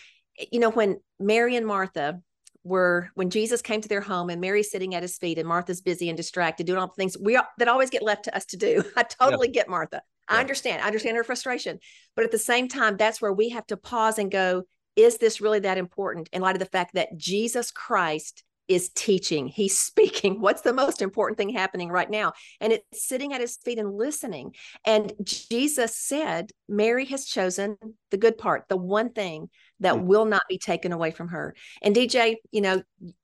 you 0.54 0.62
know, 0.62 0.72
when 0.72 1.02
Mary 1.20 1.58
and 1.58 1.68
Martha, 1.68 2.22
were 2.68 3.10
when 3.16 3.30
Jesus 3.30 3.62
came 3.62 3.82
to 3.82 3.88
their 3.88 4.02
home 4.02 4.30
and 4.30 4.42
Mary's 4.42 4.72
sitting 4.72 4.94
at 4.96 5.02
his 5.02 5.18
feet 5.18 5.38
and 5.38 5.48
Martha's 5.48 5.82
busy 5.82 6.10
and 6.10 6.18
distracted 6.18 6.68
doing 6.68 6.80
all 6.80 6.88
the 6.88 6.94
things 6.94 7.18
we 7.18 7.40
that 7.58 7.68
always 7.68 7.90
get 7.90 8.04
left 8.04 8.26
to 8.26 8.36
us 8.36 8.46
to 8.48 8.58
do. 8.58 8.84
I 8.98 9.04
totally 9.04 9.48
get 9.48 9.70
Martha. 9.70 10.02
I 10.28 10.42
understand. 10.42 10.82
I 10.82 10.88
understand 10.88 11.16
her 11.16 11.24
frustration. 11.24 11.80
But 12.16 12.26
at 12.26 12.32
the 12.32 12.38
same 12.38 12.68
time, 12.68 12.98
that's 12.98 13.22
where 13.22 13.32
we 13.32 13.50
have 13.50 13.66
to 13.68 13.78
pause 13.78 14.20
and 14.20 14.30
go, 14.30 14.64
is 14.96 15.18
this 15.18 15.40
really 15.40 15.60
that 15.60 15.78
important 15.78 16.30
in 16.34 16.42
light 16.42 16.56
of 16.56 16.60
the 16.60 16.66
fact 16.66 16.96
that 16.96 17.16
Jesus 17.18 17.72
Christ 17.72 18.44
is 18.68 18.90
teaching, 18.90 19.48
he's 19.48 19.78
speaking. 19.88 20.42
What's 20.42 20.62
the 20.62 20.74
most 20.74 21.02
important 21.02 21.38
thing 21.38 21.50
happening 21.50 21.90
right 21.90 22.10
now? 22.10 22.34
And 22.60 22.74
it's 22.74 23.08
sitting 23.08 23.34
at 23.34 23.42
his 23.42 23.58
feet 23.58 23.80
and 23.80 23.94
listening. 23.94 24.54
And 24.86 25.14
Jesus 25.24 25.96
said, 25.96 26.52
Mary 26.68 27.06
has 27.06 27.26
chosen 27.26 27.78
the 28.12 28.18
good 28.18 28.38
part, 28.38 28.66
the 28.70 28.78
one 28.78 29.12
thing 29.12 29.50
that 29.80 29.96
mm-hmm. 29.96 30.08
will 30.08 30.26
not 30.26 30.44
be 30.50 30.58
taken 30.58 30.92
away 30.92 31.12
from 31.12 31.30
her. 31.30 31.56
And 31.82 31.96
DJ, 31.96 32.36
you 32.52 32.62
know, 32.62 32.82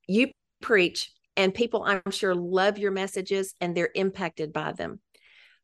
you 0.08 0.32
preach, 0.62 1.12
and 1.36 1.54
people 1.54 1.84
I'm 1.84 2.12
sure 2.12 2.36
love 2.36 2.78
your 2.78 2.92
messages 2.92 3.56
and 3.60 3.76
they're 3.76 3.90
impacted 3.96 4.54
by 4.54 4.74
them. 4.74 5.00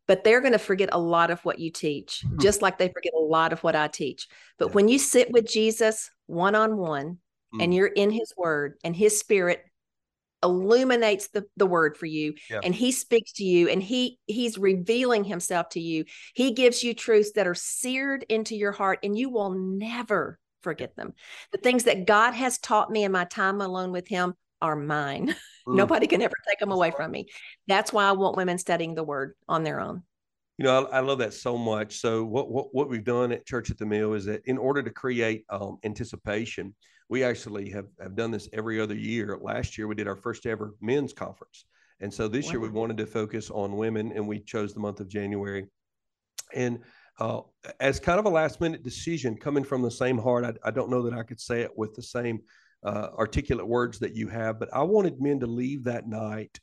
But 0.08 0.24
they're 0.24 0.42
going 0.42 0.54
to 0.54 0.60
forget 0.60 0.90
a 0.92 1.00
lot 1.00 1.30
of 1.30 1.40
what 1.46 1.60
you 1.60 1.72
teach, 1.72 2.24
mm-hmm. 2.26 2.40
just 2.40 2.64
like 2.64 2.80
they 2.80 2.88
forget 2.88 3.14
a 3.16 3.22
lot 3.22 3.54
of 3.54 3.64
what 3.64 3.76
I 3.76 3.88
teach. 3.88 4.28
But 4.58 4.70
yeah. 4.70 4.74
when 4.74 4.88
you 4.88 4.98
sit 4.98 5.32
with 5.32 5.48
Jesus 5.48 6.10
one 6.26 6.56
on 6.56 6.78
one, 6.78 7.20
and 7.60 7.74
you're 7.74 7.88
in 7.88 8.12
his 8.12 8.34
word 8.38 8.76
and 8.84 8.96
his 8.96 9.20
spirit 9.20 9.64
illuminates 10.44 11.30
the, 11.30 11.46
the 11.58 11.66
word 11.66 11.98
for 11.98 12.06
you 12.06 12.34
yeah. 12.50 12.60
and 12.64 12.74
he 12.74 12.92
speaks 12.92 13.34
to 13.34 13.44
you 13.44 13.70
and 13.70 13.84
he 13.84 14.18
he's 14.26 14.58
revealing 14.58 15.24
himself 15.24 15.70
to 15.70 15.80
you. 15.80 16.06
He 16.34 16.54
gives 16.54 16.84
you 16.84 16.94
truths 16.94 17.34
that 17.36 17.48
are 17.48 17.56
seared 17.56 18.26
into 18.30 18.56
your 18.56 18.72
heart 18.72 19.00
and 19.04 19.18
you 19.18 19.30
will 19.30 19.52
never 19.52 20.40
forget 20.62 20.96
them. 20.96 21.14
The 21.52 21.58
things 21.58 21.86
that 21.86 22.06
god 22.06 22.34
has 22.34 22.58
taught 22.58 22.92
me 22.92 23.04
in 23.04 23.12
my 23.12 23.26
time 23.26 23.62
alone 23.62 23.92
with 23.92 24.08
him 24.08 24.34
are 24.62 24.76
mine. 24.76 25.36
Mm. 25.68 25.76
nobody 25.76 26.08
can 26.08 26.22
ever 26.22 26.36
take 26.48 26.58
them 26.60 26.72
away 26.72 26.90
from 26.90 27.12
me. 27.12 27.28
That's 27.68 27.92
why 27.92 28.06
i 28.06 28.14
want 28.14 28.38
women 28.38 28.58
studying 28.58 28.96
the 28.96 29.04
word 29.04 29.36
on 29.50 29.64
their 29.64 29.82
own. 29.82 30.04
You 30.58 30.66
know 30.66 30.86
I, 30.86 30.98
I, 30.98 31.00
love 31.02 31.20
that 31.20 31.34
so 31.34 31.58
much. 31.58 31.98
So 31.98 32.24
what, 32.24 32.50
what 32.50 32.74
what 32.74 32.90
we've 32.90 33.04
done 33.04 33.34
at 33.34 33.46
church 33.46 33.70
at 33.70 33.78
the 33.78 33.86
mill 33.86 34.14
is 34.14 34.26
that 34.26 34.42
in 34.46 34.58
order 34.58 34.82
to 34.82 34.90
create 34.90 35.44
um, 35.50 35.78
anticipation 35.84 36.74
we 37.10 37.24
actually 37.24 37.70
have, 37.72 37.88
have 38.02 38.16
done 38.16 38.32
this 38.32 38.48
every 38.54 38.80
other 38.80 38.96
year. 38.96 39.38
Last 39.42 39.78
year, 39.78 39.88
we 39.88 39.96
did 39.96 40.08
our 40.08 40.16
first 40.16 40.46
ever 40.46 40.76
men's 40.80 41.12
conference. 41.12 41.66
And 42.00 42.14
so 42.14 42.28
this 42.28 42.46
wow. 42.46 42.52
year, 42.52 42.60
we 42.62 42.70
wanted 42.70 42.98
to 42.98 43.06
focus 43.06 43.50
on 43.50 43.76
women, 43.76 44.14
and 44.14 44.28
we 44.28 44.40
chose 44.40 44.74
the 44.74 44.80
month 44.80 45.00
of 45.00 45.10
January. 45.10 45.66
And 46.54 46.80
uh, 47.20 47.42
as 47.80 48.00
kind 48.00 48.20
of 48.20 48.26
a 48.26 48.30
last 48.30 48.62
minute 48.62 48.84
decision 48.84 49.36
coming 49.36 49.64
from 49.64 49.82
the 49.82 49.92
same 49.92 50.18
heart, 50.18 50.46
I, 50.46 50.54
I 50.70 50.72
don't 50.72 50.90
know 50.90 51.02
that 51.04 51.14
I 51.14 51.24
could 51.24 51.42
say 51.42 51.62
it 51.62 51.72
with 51.76 51.94
the 51.96 52.04
same 52.04 52.40
uh, 52.84 53.10
articulate 53.18 53.68
words 53.68 54.00
that 54.00 54.16
you 54.16 54.28
have, 54.30 54.60
but 54.60 54.70
I 54.74 54.84
wanted 54.84 55.22
men 55.22 55.40
to 55.42 55.48
leave 55.48 55.84
that 55.84 56.08
night 56.08 56.60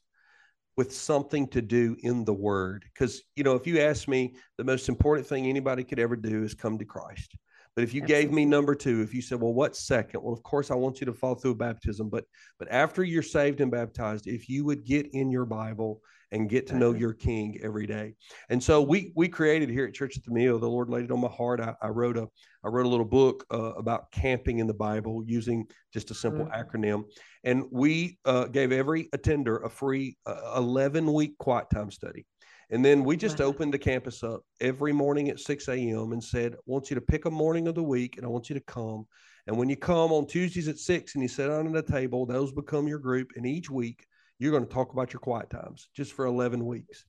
with 0.76 0.94
something 0.94 1.48
to 1.48 1.60
do 1.60 1.96
in 2.00 2.24
the 2.24 2.34
word. 2.34 2.84
Because, 2.92 3.22
you 3.34 3.44
know, 3.44 3.54
if 3.54 3.66
you 3.66 3.80
ask 3.80 4.08
me, 4.08 4.36
the 4.58 4.64
most 4.64 4.88
important 4.88 5.26
thing 5.26 5.46
anybody 5.46 5.84
could 5.84 5.98
ever 5.98 6.16
do 6.16 6.42
is 6.42 6.54
come 6.54 6.78
to 6.78 6.84
Christ. 6.84 7.34
But 7.76 7.84
if 7.84 7.92
you 7.92 8.02
Absolutely. 8.02 8.24
gave 8.24 8.32
me 8.34 8.44
number 8.46 8.74
two, 8.74 9.02
if 9.02 9.12
you 9.12 9.20
said, 9.20 9.38
well, 9.38 9.52
what's 9.52 9.86
second? 9.86 10.22
Well, 10.22 10.32
of 10.32 10.42
course, 10.42 10.70
I 10.70 10.74
want 10.74 10.98
you 10.98 11.04
to 11.04 11.12
follow 11.12 11.34
through 11.34 11.56
baptism. 11.56 12.08
But 12.08 12.24
but 12.58 12.68
after 12.70 13.04
you're 13.04 13.22
saved 13.22 13.60
and 13.60 13.70
baptized, 13.70 14.26
if 14.26 14.48
you 14.48 14.64
would 14.64 14.84
get 14.84 15.08
in 15.12 15.30
your 15.30 15.44
Bible 15.44 16.00
and 16.32 16.48
get 16.48 16.66
to 16.66 16.76
know 16.76 16.92
your 16.92 17.12
King 17.12 17.58
every 17.62 17.86
day. 17.86 18.14
And 18.48 18.62
so 18.62 18.82
we 18.82 19.12
we 19.14 19.28
created 19.28 19.68
here 19.68 19.86
at 19.86 19.94
Church 19.94 20.16
at 20.16 20.24
the 20.24 20.32
Mill. 20.32 20.58
The 20.58 20.68
Lord 20.68 20.90
laid 20.90 21.04
it 21.04 21.10
on 21.10 21.20
my 21.20 21.28
heart. 21.28 21.60
I, 21.60 21.74
I 21.80 21.88
wrote 21.88 22.16
a 22.16 22.26
I 22.64 22.68
wrote 22.68 22.86
a 22.86 22.88
little 22.88 23.06
book 23.06 23.44
uh, 23.52 23.74
about 23.74 24.10
camping 24.10 24.58
in 24.58 24.66
the 24.66 24.74
Bible 24.74 25.22
using 25.26 25.66
just 25.92 26.10
a 26.10 26.14
simple 26.14 26.46
mm-hmm. 26.46 26.60
acronym. 26.60 27.04
And 27.44 27.64
we 27.70 28.18
uh, 28.24 28.46
gave 28.46 28.72
every 28.72 29.08
attender 29.12 29.58
a 29.58 29.70
free 29.70 30.16
uh, 30.26 30.54
11 30.56 31.12
week 31.12 31.38
quiet 31.38 31.66
time 31.72 31.90
study. 31.90 32.26
And 32.70 32.84
then 32.84 33.04
we 33.04 33.16
just 33.16 33.38
wow. 33.38 33.46
opened 33.46 33.72
the 33.72 33.78
campus 33.78 34.24
up 34.24 34.42
every 34.60 34.92
morning 34.92 35.28
at 35.28 35.38
6 35.38 35.68
a.m. 35.68 36.12
and 36.12 36.22
said, 36.22 36.54
I 36.54 36.58
want 36.66 36.90
you 36.90 36.96
to 36.96 37.00
pick 37.00 37.24
a 37.24 37.30
morning 37.30 37.68
of 37.68 37.76
the 37.76 37.82
week 37.82 38.16
and 38.16 38.26
I 38.26 38.28
want 38.28 38.50
you 38.50 38.54
to 38.54 38.60
come. 38.60 39.06
And 39.46 39.56
when 39.56 39.68
you 39.68 39.76
come 39.76 40.10
on 40.10 40.26
Tuesdays 40.26 40.66
at 40.66 40.78
6 40.78 41.14
and 41.14 41.22
you 41.22 41.28
sit 41.28 41.46
down 41.46 41.68
at 41.68 41.76
a 41.76 41.92
table, 41.92 42.26
those 42.26 42.52
become 42.52 42.88
your 42.88 42.98
group. 42.98 43.30
And 43.36 43.46
each 43.46 43.70
week, 43.70 44.06
you're 44.38 44.50
going 44.50 44.66
to 44.66 44.72
talk 44.72 44.92
about 44.92 45.12
your 45.12 45.20
quiet 45.20 45.48
times 45.48 45.88
just 45.94 46.12
for 46.12 46.26
11 46.26 46.64
weeks. 46.64 47.04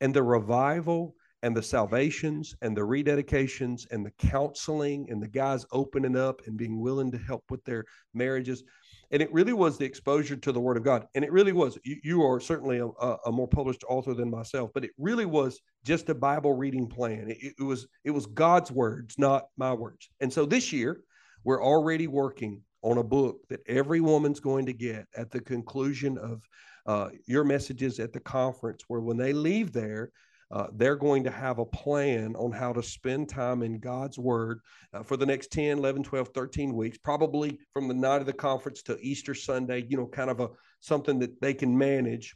And 0.00 0.14
the 0.14 0.22
revival 0.22 1.16
and 1.42 1.56
the 1.56 1.62
salvations 1.62 2.54
and 2.62 2.76
the 2.76 2.82
rededications 2.82 3.86
and 3.90 4.04
the 4.04 4.12
counseling 4.12 5.08
and 5.10 5.22
the 5.22 5.28
guys 5.28 5.66
opening 5.72 6.16
up 6.16 6.42
and 6.46 6.56
being 6.56 6.80
willing 6.80 7.10
to 7.10 7.18
help 7.18 7.44
with 7.50 7.64
their 7.64 7.84
marriages 8.14 8.62
and 9.10 9.20
it 9.20 9.32
really 9.32 9.52
was 9.52 9.76
the 9.76 9.84
exposure 9.84 10.36
to 10.36 10.52
the 10.52 10.60
word 10.60 10.76
of 10.76 10.84
god. 10.84 11.06
And 11.14 11.24
it 11.24 11.32
really 11.32 11.52
was 11.52 11.78
you, 11.84 11.96
you 12.02 12.22
are 12.22 12.40
certainly 12.40 12.78
a, 12.78 12.86
a, 13.26 13.32
more 13.32 13.48
published 13.48 13.84
author 13.88 14.14
than 14.14 14.30
myself 14.30 14.70
but 14.74 14.84
it 14.84 14.90
really 14.98 15.26
was 15.26 15.60
just 15.84 16.08
a 16.08 16.14
bible 16.14 16.54
reading 16.54 16.86
plan. 16.86 17.30
It, 17.30 17.54
it, 17.58 17.62
was 17.62 17.86
it 18.04 18.10
was 18.10 18.26
god's 18.26 18.70
words 18.70 19.18
not 19.18 19.46
my 19.56 19.72
words. 19.72 20.08
And 20.20 20.32
so 20.32 20.46
this 20.46 20.72
year 20.72 21.00
we're 21.44 21.62
already 21.62 22.06
working 22.06 22.62
on 22.82 22.98
a 22.98 23.04
book 23.04 23.40
that 23.48 23.60
every 23.66 24.00
woman's 24.00 24.40
going 24.40 24.66
to 24.66 24.72
get 24.72 25.06
at 25.16 25.30
the 25.30 25.40
conclusion 25.40 26.16
of 26.18 26.42
uh, 26.86 27.10
your 27.26 27.44
messages 27.44 28.00
at 28.00 28.12
the 28.12 28.20
conference 28.20 28.84
where 28.88 29.00
when 29.00 29.16
they 29.16 29.32
leave 29.32 29.72
there 29.72 30.10
uh, 30.50 30.66
they're 30.74 30.96
going 30.96 31.24
to 31.24 31.30
have 31.30 31.58
a 31.58 31.64
plan 31.64 32.34
on 32.36 32.50
how 32.50 32.72
to 32.72 32.82
spend 32.82 33.28
time 33.28 33.62
in 33.62 33.78
God's 33.78 34.18
Word 34.18 34.60
uh, 34.92 35.02
for 35.02 35.16
the 35.16 35.26
next 35.26 35.52
10, 35.52 35.78
11, 35.78 36.02
12, 36.02 36.30
13 36.34 36.74
weeks, 36.74 36.98
probably 36.98 37.58
from 37.72 37.86
the 37.86 37.94
night 37.94 38.20
of 38.20 38.26
the 38.26 38.32
conference 38.32 38.82
to 38.82 38.98
Easter 39.00 39.34
Sunday, 39.34 39.86
you 39.88 39.96
know, 39.96 40.06
kind 40.06 40.28
of 40.28 40.40
a 40.40 40.48
something 40.80 41.20
that 41.20 41.40
they 41.40 41.54
can 41.54 41.76
manage. 41.76 42.34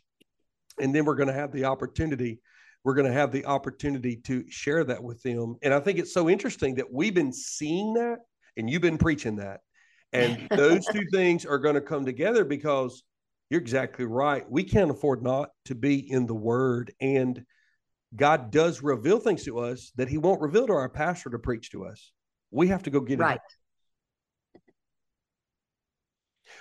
And 0.80 0.94
then 0.94 1.04
we're 1.04 1.16
going 1.16 1.28
to 1.28 1.34
have 1.34 1.52
the 1.52 1.64
opportunity. 1.64 2.40
We're 2.84 2.94
going 2.94 3.08
to 3.08 3.12
have 3.12 3.32
the 3.32 3.46
opportunity 3.46 4.16
to 4.24 4.44
share 4.48 4.84
that 4.84 5.02
with 5.02 5.20
them. 5.22 5.56
And 5.62 5.74
I 5.74 5.80
think 5.80 5.98
it's 5.98 6.14
so 6.14 6.28
interesting 6.28 6.76
that 6.76 6.92
we've 6.92 7.14
been 7.14 7.32
seeing 7.32 7.94
that 7.94 8.18
and 8.56 8.70
you've 8.70 8.82
been 8.82 8.98
preaching 8.98 9.36
that. 9.36 9.60
And 10.12 10.46
those 10.50 10.86
two 10.86 11.04
things 11.12 11.44
are 11.44 11.58
going 11.58 11.74
to 11.74 11.80
come 11.80 12.04
together 12.04 12.44
because 12.44 13.02
you're 13.50 13.60
exactly 13.60 14.04
right. 14.04 14.48
We 14.48 14.62
can't 14.62 14.90
afford 14.90 15.22
not 15.22 15.50
to 15.64 15.74
be 15.74 16.10
in 16.10 16.26
the 16.26 16.34
word. 16.34 16.92
And 17.00 17.44
God 18.16 18.50
does 18.50 18.82
reveal 18.82 19.18
things 19.18 19.44
to 19.44 19.58
us 19.58 19.92
that 19.96 20.08
He 20.08 20.18
won't 20.18 20.40
reveal 20.40 20.66
to 20.66 20.72
our 20.72 20.88
pastor 20.88 21.30
to 21.30 21.38
preach 21.38 21.70
to 21.70 21.84
us. 21.84 22.12
We 22.50 22.68
have 22.68 22.84
to 22.84 22.90
go 22.90 23.00
get 23.00 23.18
right. 23.18 23.40
it. 24.54 24.62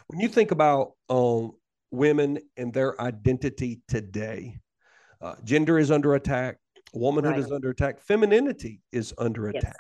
When 0.08 0.20
you 0.20 0.28
think 0.28 0.52
about 0.52 0.94
um, 1.10 1.52
women 1.92 2.40
and 2.58 2.74
their 2.74 3.00
identity 3.00 3.82
today, 3.88 4.58
uh, 5.22 5.36
gender 5.44 5.78
is 5.78 5.92
under 5.92 6.16
attack, 6.16 6.58
womanhood 6.94 7.34
right. 7.34 7.40
is 7.40 7.52
under 7.52 7.70
attack, 7.70 8.02
femininity 8.02 8.82
is 8.92 9.14
under 9.18 9.52
yes. 9.54 9.64
attack. 9.64 9.80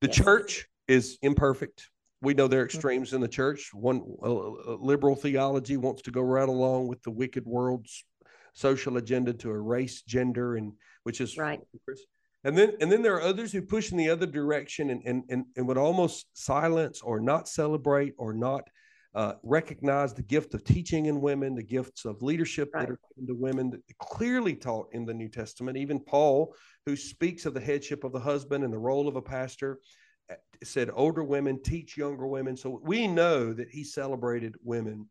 The 0.00 0.08
yes. 0.08 0.16
church 0.16 0.66
is 0.88 1.18
imperfect. 1.22 1.90
We 2.22 2.34
know 2.34 2.48
there 2.48 2.60
are 2.60 2.66
mm-hmm. 2.66 2.76
extremes 2.76 3.12
in 3.12 3.20
the 3.20 3.28
church. 3.28 3.70
One 3.74 4.02
uh, 4.22 4.32
liberal 4.76 5.14
theology 5.14 5.76
wants 5.76 6.02
to 6.02 6.10
go 6.10 6.22
right 6.22 6.48
along 6.48 6.88
with 6.88 7.02
the 7.02 7.10
wicked 7.10 7.44
world's 7.44 8.04
social 8.54 8.96
agenda 8.96 9.32
to 9.34 9.50
erase 9.50 10.02
gender 10.02 10.56
and 10.56 10.72
which 11.02 11.20
is 11.20 11.36
right. 11.36 11.60
And 12.44 12.56
then 12.56 12.72
and 12.80 12.90
then 12.90 13.02
there 13.02 13.14
are 13.14 13.22
others 13.22 13.52
who 13.52 13.62
push 13.62 13.90
in 13.90 13.98
the 13.98 14.10
other 14.10 14.26
direction 14.26 14.90
and 14.90 15.02
and 15.04 15.24
and, 15.28 15.44
and 15.56 15.68
would 15.68 15.78
almost 15.78 16.26
silence 16.32 17.02
or 17.02 17.20
not 17.20 17.48
celebrate 17.48 18.14
or 18.18 18.32
not 18.32 18.68
uh, 19.14 19.34
recognize 19.42 20.12
the 20.12 20.22
gift 20.22 20.54
of 20.54 20.64
teaching 20.64 21.06
in 21.06 21.20
women, 21.20 21.54
the 21.54 21.62
gifts 21.62 22.04
of 22.04 22.20
leadership 22.20 22.70
right. 22.74 22.88
that 22.88 22.92
are 22.92 22.98
given 23.14 23.26
to 23.28 23.40
women, 23.40 23.70
that 23.70 23.80
clearly 23.98 24.54
taught 24.56 24.88
in 24.92 25.04
the 25.04 25.14
New 25.14 25.28
Testament. 25.28 25.76
Even 25.76 26.00
Paul, 26.00 26.54
who 26.84 26.96
speaks 26.96 27.46
of 27.46 27.54
the 27.54 27.60
headship 27.60 28.02
of 28.02 28.12
the 28.12 28.18
husband 28.18 28.64
and 28.64 28.72
the 28.72 28.78
role 28.78 29.06
of 29.06 29.14
a 29.14 29.22
pastor, 29.22 29.78
uh, 30.30 30.34
said 30.64 30.90
older 30.92 31.22
women 31.22 31.62
teach 31.62 31.96
younger 31.96 32.26
women. 32.26 32.56
So 32.56 32.80
we 32.82 33.06
know 33.06 33.52
that 33.52 33.70
he 33.70 33.84
celebrated 33.84 34.56
women. 34.64 35.08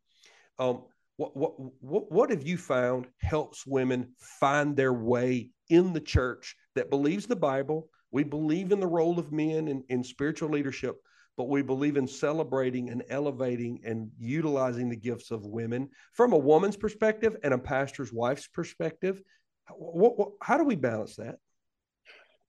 Um, 0.60 0.84
what, 1.18 1.36
what, 1.38 1.54
what, 1.82 2.12
what 2.12 2.30
have 2.32 2.44
you 2.44 2.58
found 2.58 3.08
helps 3.22 3.66
women 3.68 4.14
find 4.20 4.76
their 4.76 4.94
way 4.94 5.52
in 5.70 5.94
the 5.94 6.02
church 6.02 6.56
that 6.76 6.90
believes 6.90 7.28
the 7.28 7.36
Bible? 7.36 7.90
We 8.12 8.24
believe 8.24 8.72
in 8.72 8.80
the 8.80 8.88
role 8.88 9.20
of 9.20 9.32
men 9.32 9.68
in, 9.68 9.84
in 9.90 10.04
spiritual 10.04 10.50
leadership, 10.50 10.96
but 11.38 11.50
we 11.50 11.62
believe 11.62 11.98
in 11.98 12.08
celebrating 12.08 12.90
and 12.90 13.04
elevating 13.10 13.82
and 13.86 14.10
utilizing 14.18 14.90
the 14.90 14.96
gifts 14.96 15.32
of 15.32 15.46
women 15.46 15.90
from 16.14 16.34
a 16.34 16.38
woman's 16.38 16.78
perspective 16.78 17.36
and 17.44 17.54
a 17.54 17.58
pastor's 17.58 18.14
wife's 18.14 18.48
perspective. 18.48 19.22
What, 19.70 20.18
what, 20.18 20.30
how 20.42 20.58
do 20.58 20.64
we 20.64 20.76
balance 20.76 21.16
that? 21.18 21.38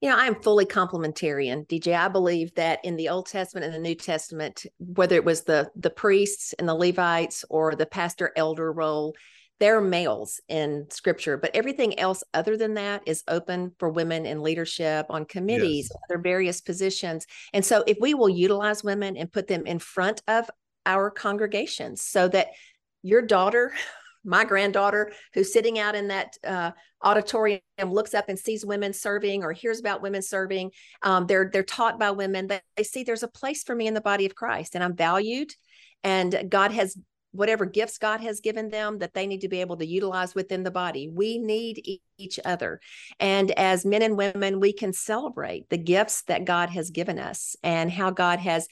You 0.00 0.10
know, 0.10 0.16
I'm 0.16 0.42
fully 0.42 0.66
complementarian, 0.66 1.66
DJ. 1.66 1.96
I 1.96 2.08
believe 2.08 2.54
that 2.56 2.84
in 2.84 2.96
the 2.96 3.08
Old 3.08 3.26
Testament 3.26 3.64
and 3.64 3.74
the 3.74 3.78
New 3.78 3.94
Testament, 3.94 4.66
whether 4.78 5.16
it 5.16 5.24
was 5.24 5.44
the 5.44 5.70
the 5.76 5.90
priests 5.90 6.52
and 6.58 6.68
the 6.68 6.74
Levites 6.74 7.44
or 7.48 7.74
the 7.74 7.86
pastor 7.86 8.30
elder 8.36 8.70
role, 8.70 9.14
they're 9.60 9.80
males 9.80 10.40
in 10.48 10.86
scripture, 10.90 11.36
but 11.36 11.54
everything 11.54 11.98
else 11.98 12.24
other 12.34 12.56
than 12.56 12.74
that 12.74 13.02
is 13.06 13.22
open 13.28 13.72
for 13.78 13.88
women 13.88 14.26
in 14.26 14.42
leadership 14.42 15.06
on 15.08 15.24
committees, 15.24 15.88
yes. 15.90 16.02
other 16.10 16.20
various 16.20 16.60
positions. 16.60 17.26
And 17.52 17.64
so 17.64 17.84
if 17.86 17.96
we 18.00 18.14
will 18.14 18.28
utilize 18.28 18.82
women 18.82 19.16
and 19.16 19.32
put 19.32 19.46
them 19.46 19.64
in 19.64 19.78
front 19.78 20.22
of 20.26 20.50
our 20.86 21.10
congregations 21.10 22.02
so 22.02 22.28
that 22.28 22.48
your 23.02 23.22
daughter, 23.22 23.72
my 24.24 24.44
granddaughter, 24.44 25.12
who's 25.32 25.52
sitting 25.52 25.78
out 25.78 25.94
in 25.94 26.08
that 26.08 26.36
uh, 26.46 26.70
auditorium, 27.02 27.60
looks 27.80 28.14
up 28.14 28.28
and 28.28 28.38
sees 28.38 28.64
women 28.64 28.92
serving 28.92 29.42
or 29.42 29.52
hears 29.52 29.80
about 29.80 30.02
women 30.02 30.22
serving. 30.22 30.70
Um, 31.02 31.26
they're 31.26 31.50
they're 31.52 31.62
taught 31.62 31.98
by 31.98 32.10
women. 32.10 32.46
They, 32.46 32.60
they 32.76 32.82
see 32.82 33.04
there's 33.04 33.22
a 33.22 33.28
place 33.28 33.62
for 33.62 33.74
me 33.74 33.86
in 33.86 33.94
the 33.94 34.00
body 34.00 34.26
of 34.26 34.34
Christ, 34.34 34.74
and 34.74 34.82
I'm 34.82 34.96
valued, 34.96 35.52
and 36.02 36.46
God 36.48 36.72
has 36.72 36.96
whatever 37.34 37.66
gifts 37.66 37.98
God 37.98 38.20
has 38.20 38.40
given 38.40 38.70
them 38.70 38.98
that 38.98 39.12
they 39.12 39.26
need 39.26 39.40
to 39.40 39.48
be 39.48 39.60
able 39.60 39.76
to 39.76 39.86
utilize 39.86 40.36
within 40.36 40.62
the 40.62 40.70
body. 40.70 41.08
We 41.12 41.38
need 41.38 42.00
each 42.16 42.38
other. 42.44 42.80
And 43.18 43.50
as 43.52 43.84
men 43.84 44.02
and 44.02 44.16
women, 44.16 44.60
we 44.60 44.72
can 44.72 44.92
celebrate 44.92 45.68
the 45.68 45.76
gifts 45.76 46.22
that 46.28 46.44
God 46.44 46.70
has 46.70 46.90
given 46.90 47.18
us 47.18 47.56
and 47.64 47.90
how 47.90 48.10
God 48.10 48.38
has 48.38 48.68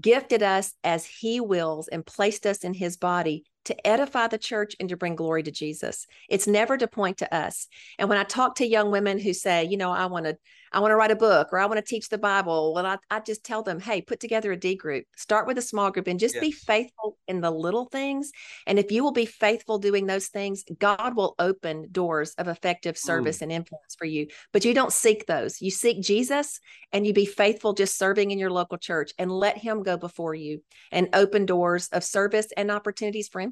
gifted 0.00 0.42
us 0.42 0.74
as 0.82 1.06
He 1.06 1.40
wills 1.40 1.86
and 1.86 2.04
placed 2.04 2.44
us 2.44 2.64
in 2.64 2.74
His 2.74 2.96
body 2.96 3.44
to 3.64 3.86
edify 3.86 4.26
the 4.28 4.38
church 4.38 4.74
and 4.80 4.88
to 4.88 4.96
bring 4.96 5.14
glory 5.14 5.42
to 5.42 5.50
Jesus. 5.50 6.06
It's 6.28 6.46
never 6.46 6.76
to 6.76 6.88
point 6.88 7.18
to 7.18 7.34
us. 7.34 7.68
And 7.98 8.08
when 8.08 8.18
I 8.18 8.24
talk 8.24 8.56
to 8.56 8.66
young 8.66 8.90
women 8.90 9.18
who 9.18 9.32
say, 9.32 9.64
you 9.64 9.76
know, 9.76 9.90
I 9.90 10.06
want 10.06 10.26
to 10.26 10.36
I 10.72 10.80
want 10.80 10.90
to 10.90 10.96
write 10.96 11.10
a 11.10 11.16
book 11.16 11.48
or 11.52 11.58
I 11.58 11.66
want 11.66 11.78
to 11.78 11.84
teach 11.84 12.08
the 12.08 12.16
Bible, 12.16 12.72
well, 12.74 12.86
I, 12.86 12.96
I 13.10 13.20
just 13.20 13.44
tell 13.44 13.62
them, 13.62 13.78
hey, 13.78 14.00
put 14.00 14.20
together 14.20 14.52
a 14.52 14.56
D 14.56 14.74
group, 14.74 15.04
start 15.16 15.46
with 15.46 15.58
a 15.58 15.62
small 15.62 15.90
group 15.90 16.06
and 16.06 16.18
just 16.18 16.34
yes. 16.36 16.40
be 16.40 16.50
faithful 16.50 17.18
in 17.28 17.42
the 17.42 17.50
little 17.50 17.84
things. 17.86 18.32
And 18.66 18.78
if 18.78 18.90
you 18.90 19.04
will 19.04 19.12
be 19.12 19.26
faithful 19.26 19.78
doing 19.78 20.06
those 20.06 20.28
things, 20.28 20.64
God 20.78 21.14
will 21.14 21.34
open 21.38 21.88
doors 21.92 22.32
of 22.38 22.48
effective 22.48 22.96
service 22.96 23.38
mm. 23.38 23.42
and 23.42 23.52
influence 23.52 23.94
for 23.98 24.06
you. 24.06 24.28
But 24.52 24.64
you 24.64 24.72
don't 24.72 24.92
seek 24.92 25.26
those. 25.26 25.60
You 25.60 25.70
seek 25.70 26.00
Jesus 26.00 26.58
and 26.90 27.06
you 27.06 27.12
be 27.12 27.26
faithful 27.26 27.74
just 27.74 27.98
serving 27.98 28.30
in 28.30 28.38
your 28.38 28.50
local 28.50 28.78
church 28.78 29.12
and 29.18 29.30
let 29.30 29.58
him 29.58 29.82
go 29.82 29.98
before 29.98 30.34
you 30.34 30.62
and 30.90 31.10
open 31.12 31.44
doors 31.44 31.88
of 31.92 32.02
service 32.02 32.48
and 32.56 32.70
opportunities 32.70 33.28
for 33.28 33.40
influence. 33.40 33.51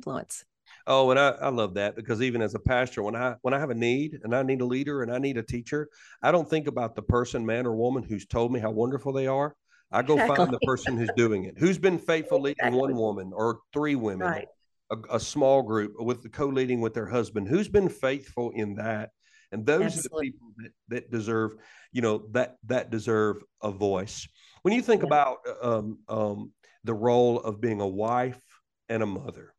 Oh, 0.86 1.10
and 1.10 1.20
I, 1.20 1.30
I 1.30 1.48
love 1.48 1.74
that 1.74 1.96
because 1.96 2.22
even 2.22 2.42
as 2.42 2.54
a 2.54 2.58
pastor, 2.58 3.02
when 3.02 3.14
I 3.14 3.36
when 3.42 3.54
I 3.54 3.58
have 3.58 3.70
a 3.70 3.74
need 3.74 4.18
and 4.22 4.34
I 4.34 4.42
need 4.42 4.60
a 4.60 4.66
leader 4.66 5.02
and 5.02 5.12
I 5.12 5.18
need 5.18 5.36
a 5.36 5.42
teacher, 5.42 5.88
I 6.22 6.32
don't 6.32 6.48
think 6.48 6.66
about 6.66 6.94
the 6.94 7.02
person, 7.02 7.44
man 7.44 7.66
or 7.66 7.74
woman, 7.74 8.02
who's 8.02 8.26
told 8.26 8.52
me 8.52 8.60
how 8.60 8.70
wonderful 8.70 9.12
they 9.12 9.26
are. 9.26 9.54
I 9.92 10.02
go 10.02 10.14
exactly. 10.14 10.36
find 10.36 10.52
the 10.52 10.60
person 10.60 10.96
who's 10.96 11.10
doing 11.16 11.44
it, 11.44 11.58
who's 11.58 11.78
been 11.78 11.98
faithful 11.98 12.40
leading 12.42 12.56
exactly. 12.58 12.80
one 12.80 12.96
woman 12.96 13.32
or 13.34 13.60
three 13.72 13.96
women, 13.96 14.26
right. 14.26 14.48
a, 14.90 15.16
a, 15.16 15.20
small 15.20 15.62
group 15.62 15.94
with 15.98 16.22
the 16.22 16.28
co-leading 16.28 16.80
with 16.80 16.94
their 16.94 17.06
husband, 17.06 17.48
who's 17.48 17.68
been 17.68 17.88
faithful 17.88 18.50
in 18.50 18.76
that. 18.76 19.10
And 19.52 19.66
those 19.66 19.96
Absolutely. 19.96 20.08
are 20.08 20.20
the 20.20 20.30
people 20.30 20.52
that, 20.58 20.72
that 20.88 21.10
deserve, 21.10 21.56
you 21.90 22.02
know, 22.02 22.22
that 22.30 22.56
that 22.66 22.90
deserve 22.90 23.42
a 23.62 23.72
voice. 23.72 24.28
When 24.62 24.72
you 24.74 24.82
think 24.82 25.02
yeah. 25.02 25.08
about 25.08 25.38
um, 25.60 25.98
um, 26.08 26.52
the 26.84 26.94
role 26.94 27.40
of 27.40 27.60
being 27.60 27.80
a 27.80 27.88
wife 27.88 28.40
and 28.88 29.02
a 29.02 29.06
mother, 29.06 29.52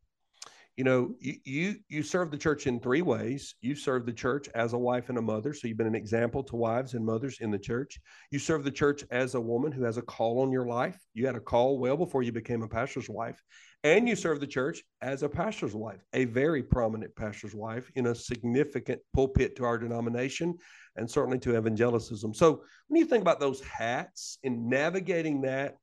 you 0.82 0.86
know 0.86 1.14
you, 1.20 1.36
you 1.44 1.76
you 1.90 2.02
serve 2.02 2.32
the 2.32 2.38
church 2.40 2.66
in 2.66 2.80
three 2.80 3.04
ways. 3.04 3.54
You 3.62 3.76
serve 3.76 4.08
the 4.08 4.12
church 4.12 4.50
as 4.56 4.74
a 4.74 4.80
wife 4.80 5.10
and 5.10 5.18
a 5.20 5.22
mother. 5.22 5.54
So 5.54 5.68
you've 5.68 5.78
been 5.78 5.86
an 5.86 5.94
example 5.94 6.42
to 6.46 6.56
wives 6.56 6.96
and 6.96 7.06
mothers 7.06 7.38
in 7.40 7.52
the 7.52 7.60
church. 7.60 8.00
You 8.32 8.40
serve 8.40 8.64
the 8.64 8.72
church 8.72 9.04
as 9.12 9.36
a 9.36 9.40
woman 9.40 9.72
who 9.72 9.84
has 9.84 9.98
a 9.98 10.02
call 10.02 10.42
on 10.42 10.52
your 10.52 10.66
life. 10.66 10.98
You 11.14 11.28
had 11.28 11.36
a 11.36 11.40
call 11.40 11.78
well 11.78 11.98
before 11.98 12.24
you 12.24 12.32
became 12.32 12.64
a 12.64 12.68
pastor's 12.68 13.08
wife. 13.08 13.40
And 13.84 14.10
you 14.10 14.16
serve 14.16 14.40
the 14.40 14.48
church 14.48 14.82
as 15.04 15.22
a 15.22 15.30
pastor's 15.30 15.76
wife 15.76 16.04
a 16.14 16.26
very 16.26 16.64
prominent 16.64 17.16
pastor's 17.16 17.54
wife 17.54 17.92
in 17.94 18.08
a 18.08 18.16
significant 18.16 19.02
pulpit 19.14 19.56
to 19.58 19.66
our 19.66 19.78
denomination 19.78 20.58
and 20.96 21.10
certainly 21.10 21.38
to 21.40 21.52
evangelicism 21.52 22.36
so 22.36 22.64
when 22.88 23.00
you 23.00 23.06
think 23.06 23.22
about 23.22 23.40
those 23.40 23.62
hats 23.62 24.40
and 24.44 24.68
navigating 24.68 25.42
that 25.42 25.78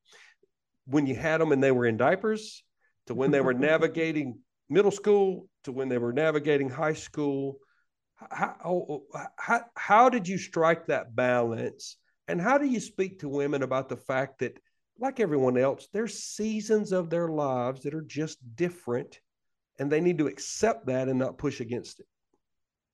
when 0.86 1.06
you 1.06 1.14
had 1.14 1.40
them 1.40 1.50
and 1.50 1.62
they 1.62 1.72
were 1.72 1.86
in 1.86 1.96
diapers 1.96 2.62
to 3.06 3.14
when 3.14 3.32
they 3.32 3.40
were 3.40 3.54
navigating 3.70 4.38
middle 4.68 4.90
school 4.90 5.48
to 5.64 5.72
when 5.72 5.88
they 5.88 5.98
were 5.98 6.12
navigating 6.12 6.68
high 6.68 6.94
school. 6.94 7.58
How, 8.30 9.02
how, 9.36 9.60
how 9.76 10.08
did 10.08 10.26
you 10.26 10.38
strike 10.38 10.86
that 10.86 11.14
balance? 11.14 11.96
And 12.26 12.40
how 12.40 12.58
do 12.58 12.66
you 12.66 12.80
speak 12.80 13.20
to 13.20 13.28
women 13.28 13.62
about 13.62 13.88
the 13.88 13.96
fact 13.96 14.40
that, 14.40 14.58
like 14.98 15.20
everyone 15.20 15.56
else, 15.56 15.88
there's 15.92 16.24
seasons 16.24 16.92
of 16.92 17.08
their 17.08 17.28
lives 17.28 17.82
that 17.82 17.94
are 17.94 18.02
just 18.02 18.38
different 18.56 19.20
and 19.78 19.90
they 19.90 20.00
need 20.00 20.18
to 20.18 20.26
accept 20.26 20.86
that 20.86 21.08
and 21.08 21.18
not 21.18 21.38
push 21.38 21.60
against 21.60 22.00
it? 22.00 22.06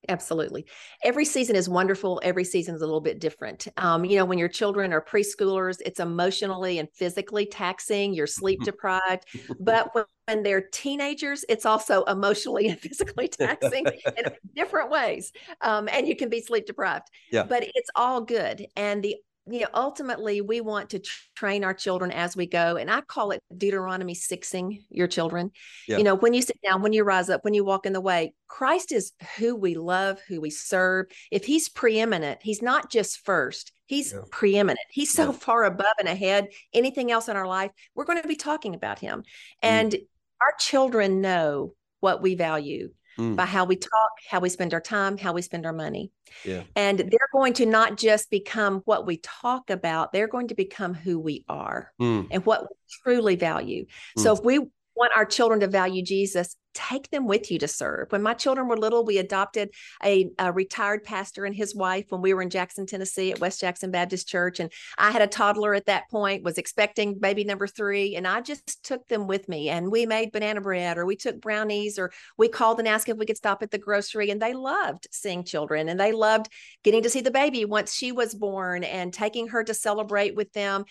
Absolutely. 0.09 0.67
Every 1.03 1.25
season 1.25 1.57
is 1.57 1.69
wonderful. 1.69 2.21
Every 2.23 2.45
season 2.45 2.75
is 2.75 2.83
a 2.83 2.87
little 2.87 3.01
bit 3.01 3.19
different. 3.19 3.69
Um, 3.77 4.05
you 4.05 4.17
know, 4.17 4.25
when 4.25 4.39
your 4.39 4.49
children 4.49 4.93
are 4.93 5.03
preschoolers, 5.03 5.81
it's 5.85 6.01
emotionally 6.01 6.79
and 6.79 6.89
physically 6.93 7.47
taxing. 7.47 8.15
You're 8.15 8.27
sleep 8.27 8.61
deprived. 8.65 9.25
but 9.61 9.95
when, 9.95 10.05
when 10.27 10.43
they're 10.43 10.69
teenagers, 10.73 11.45
it's 11.49 11.67
also 11.67 12.05
emotionally 12.05 12.69
and 12.69 12.79
physically 12.81 13.29
taxing 13.29 13.87
in 13.87 14.25
different 14.55 14.91
ways. 14.91 15.33
Um, 15.61 15.89
and 15.91 16.07
you 16.09 16.17
can 16.17 16.29
be 16.29 16.41
sleep 16.41 16.67
deprived. 16.67 17.09
Yeah. 17.31 17.45
But 17.45 17.65
it's 17.75 17.91
all 17.95 18.21
good. 18.21 18.67
And 18.77 19.03
the 19.03 19.17
you 19.47 19.61
know, 19.61 19.67
ultimately, 19.75 20.41
we 20.41 20.61
want 20.61 20.91
to 20.91 21.03
train 21.37 21.65
our 21.65 21.75
children 21.75 22.11
as 22.11 22.35
we 22.35 22.47
go. 22.47 22.77
And 22.77 22.91
I 22.91 23.03
call 23.03 23.31
it 23.31 23.43
Deuteronomy 23.57 24.15
sixing 24.15 24.85
your 24.89 25.07
children. 25.07 25.51
Yeah. 25.87 25.99
You 25.99 26.05
know, 26.05 26.15
when 26.15 26.33
you 26.33 26.41
sit 26.41 26.59
down, 26.65 26.81
when 26.81 26.95
you 26.95 27.05
rise 27.05 27.29
up, 27.29 27.45
when 27.45 27.53
you 27.53 27.65
walk 27.65 27.85
in 27.85 27.93
the 27.93 28.01
way, 28.01 28.33
Christ 28.49 28.91
is 28.91 29.13
who 29.37 29.55
we 29.55 29.75
love, 29.75 30.19
who 30.29 30.41
we 30.41 30.49
serve. 30.49 31.07
If 31.31 31.45
he's 31.45 31.69
preeminent, 31.69 32.41
he's 32.43 32.63
not 32.63 32.91
just 32.91 33.25
first, 33.25 33.73
he's 33.85 34.13
yeah. 34.13 34.21
preeminent. 34.31 34.87
He's 34.91 35.13
so 35.13 35.27
yeah. 35.27 35.39
far 35.39 35.65
above 35.65 35.95
and 35.99 36.09
ahead 36.09 36.49
anything 36.73 37.11
else 37.11 37.29
in 37.29 37.37
our 37.37 37.47
life. 37.47 37.71
We're 37.95 38.05
going 38.05 38.23
to 38.23 38.29
be 38.29 38.37
talking 38.37 38.75
about 38.75 38.99
him. 38.99 39.21
Mm. 39.21 39.25
And 39.63 39.93
mm. 39.93 40.07
our 40.41 40.55
children 40.59 41.21
know 41.21 41.75
what 42.01 42.23
we 42.23 42.35
value 42.35 42.91
mm. 43.19 43.37
by 43.37 43.45
how 43.45 43.65
we 43.65 43.77
talk, 43.77 44.11
how 44.29 44.41
we 44.41 44.49
spend 44.49 44.75
our 44.75 44.81
time, 44.81 45.17
how 45.17 45.33
we 45.33 45.43
spend 45.43 45.67
our 45.67 45.73
money. 45.73 46.11
Yeah. 46.45 46.63
And 46.77 46.99
they're 46.99 47.29
going 47.33 47.53
to 47.55 47.67
not 47.67 47.97
just 47.97 48.31
become 48.31 48.83
what 48.85 49.07
we 49.07 49.19
talk 49.19 49.71
about, 49.71 50.13
they're 50.13 50.29
going 50.29 50.49
to 50.49 50.55
become 50.55 50.95
who 50.95 51.19
we 51.19 51.45
are 51.49 51.93
mm. 52.01 52.27
and 52.31 52.45
what 52.47 52.63
we 52.63 52.77
truly 53.03 53.37
value. 53.37 53.87
Mm. 54.19 54.23
So 54.23 54.33
if 54.35 54.43
we 54.43 54.59
want 54.59 55.13
our 55.17 55.25
children 55.25 55.61
to 55.61 55.67
value 55.67 56.03
Jesus, 56.03 56.57
take 56.75 57.11
them 57.11 57.27
with 57.27 57.51
you 57.51 57.59
to 57.61 57.69
serve. 57.69 58.11
When 58.11 58.23
my 58.23 58.35
children 58.35 58.69
were 58.69 58.77
little, 58.77 59.05
we 59.05 59.19
adopted 59.19 59.71
a, 60.05 60.31
a, 60.39 60.53
retired 60.53 61.05
pastor 61.05 61.45
and 61.45 61.55
his 61.55 61.75
wife 61.75 62.07
when 62.09 62.21
we 62.21 62.35
were 62.35 62.43
in 62.43 62.51
Jackson, 62.51 62.87
Tennessee 62.87 63.33
at 63.33 63.41
West 63.41 63.61
Jackson 63.61 63.91
Baptist 63.91 64.29
Church. 64.29 64.61
And 64.61 64.71
I 64.99 65.11
had 65.11 65.23
a 65.23 65.27
toddler 65.27 65.75
at 65.75 65.87
that 65.87 66.11
point, 66.11 66.45
was 66.45 66.59
expecting 66.59 67.19
baby 67.19 67.45
number 67.45 67.67
three. 67.67 68.17
And 68.17 68.27
I 68.27 68.41
just 68.41 68.85
took 68.85 69.07
them 69.09 69.27
with 69.27 69.49
me 69.49 69.69
and 69.69 69.91
we 69.91 70.07
made 70.07 70.33
banana 70.33 70.61
bread 70.61 70.99
or 70.99 71.07
we 71.07 71.17
took 71.17 71.41
brownies 71.41 71.99
or 71.99 72.13
we 72.37 72.49
called 72.49 72.79
and 72.79 72.89
asked 72.89 73.09
if 73.09 73.17
we 73.17 73.27
could 73.27 73.37
stop 73.37 73.63
at 73.63 73.71
the 73.71 73.79
grocery. 73.79 74.31
And 74.31 74.41
they 74.41 74.53
loved 74.53 75.07
seeing 75.11 75.45
children 75.45 75.89
and 75.89 75.99
they 75.99 76.13
loved 76.13 76.49
getting 76.83 77.03
to 77.03 77.11
see 77.11 77.21
the 77.21 77.31
baby 77.31 77.65
once 77.65 77.95
she 77.95 78.13
was 78.13 78.35
born 78.35 78.85
and 78.85 79.13
taking 79.13 79.49
her 79.49 79.65
to 79.65 79.75
celebrate 79.75 80.35
with 80.35 80.53
them 80.53 80.85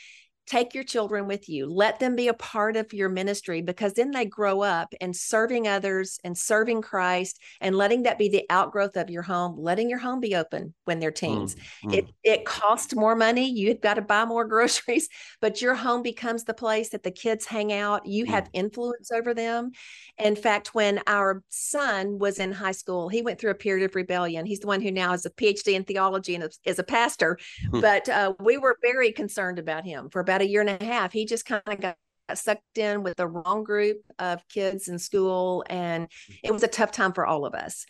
take 0.45 0.73
your 0.73 0.83
children 0.83 1.25
with 1.25 1.47
you. 1.47 1.65
Let 1.65 1.99
them 1.99 2.15
be 2.15 2.27
a 2.27 2.33
part 2.33 2.75
of 2.75 2.93
your 2.93 3.09
ministry 3.09 3.61
because 3.61 3.93
then 3.93 4.11
they 4.11 4.25
grow 4.25 4.61
up 4.61 4.93
and 4.99 5.15
serving 5.15 5.67
others 5.67 6.19
and 6.23 6.37
serving 6.37 6.81
christ 6.81 7.39
and 7.61 7.75
letting 7.75 8.03
that 8.03 8.17
be 8.17 8.29
the 8.29 8.45
outgrowth 8.49 8.97
of 8.97 9.09
your 9.09 9.21
home 9.21 9.55
letting 9.57 9.89
your 9.89 9.99
home 9.99 10.19
be 10.19 10.35
open 10.35 10.73
when 10.85 10.99
they're 10.99 11.11
teens. 11.11 11.55
Mm, 11.85 11.93
it 11.93 12.05
it 12.23 12.45
costs 12.45 12.93
more 12.95 13.15
money. 13.15 13.49
You've 13.49 13.81
got 13.81 13.95
to 13.95 14.01
buy 14.01 14.25
more 14.25 14.45
groceries 14.53 15.07
but 15.39 15.61
your 15.61 15.75
home 15.75 16.01
becomes 16.01 16.43
the 16.43 16.53
place 16.53 16.89
that 16.89 17.03
the 17.03 17.11
kids 17.11 17.45
hang 17.45 17.71
out. 17.71 18.05
You 18.05 18.25
mm. 18.25 18.29
have 18.29 18.49
influence 18.53 19.11
over 19.11 19.33
them. 19.33 19.71
In 20.17 20.35
fact 20.35 20.75
when 20.75 20.99
our 21.07 21.43
son 21.49 22.19
was 22.19 22.39
in 22.39 22.51
high 22.51 22.71
school 22.71 23.07
he 23.07 23.21
went 23.21 23.39
through 23.39 23.51
a 23.51 23.55
period 23.55 23.85
of 23.85 23.95
rebellion. 23.95 24.45
He's 24.45 24.59
the 24.59 24.67
one 24.67 24.81
who 24.81 24.91
now 24.91 25.11
has 25.11 25.25
a 25.25 25.29
phd 25.29 25.67
in 25.67 25.83
theology 25.83 26.35
and 26.35 26.49
is 26.65 26.79
a 26.79 26.83
pastor 26.83 27.37
hmm. 27.69 27.79
but 27.79 28.07
uh, 28.09 28.33
we 28.39 28.57
were 28.57 28.77
very 28.81 29.11
concerned 29.11 29.59
about 29.59 29.85
him 29.85 30.09
for 30.09 30.19
about 30.19 30.32
a 30.41 30.47
year 30.47 30.61
and 30.61 30.69
a 30.69 30.83
half. 30.83 31.11
He 31.11 31.25
just 31.25 31.45
kind 31.45 31.61
of 31.67 31.79
got 31.81 31.97
sucked 32.33 32.77
in 32.77 33.03
with 33.03 33.17
the 33.17 33.27
wrong 33.27 33.63
group 33.63 33.97
of 34.19 34.47
kids 34.47 34.87
in 34.87 34.97
school. 34.97 35.63
And 35.69 36.07
it 36.43 36.51
was 36.51 36.63
a 36.63 36.67
tough 36.67 36.91
time 36.91 37.13
for 37.13 37.25
all 37.25 37.45
of 37.45 37.53
us. 37.53 37.85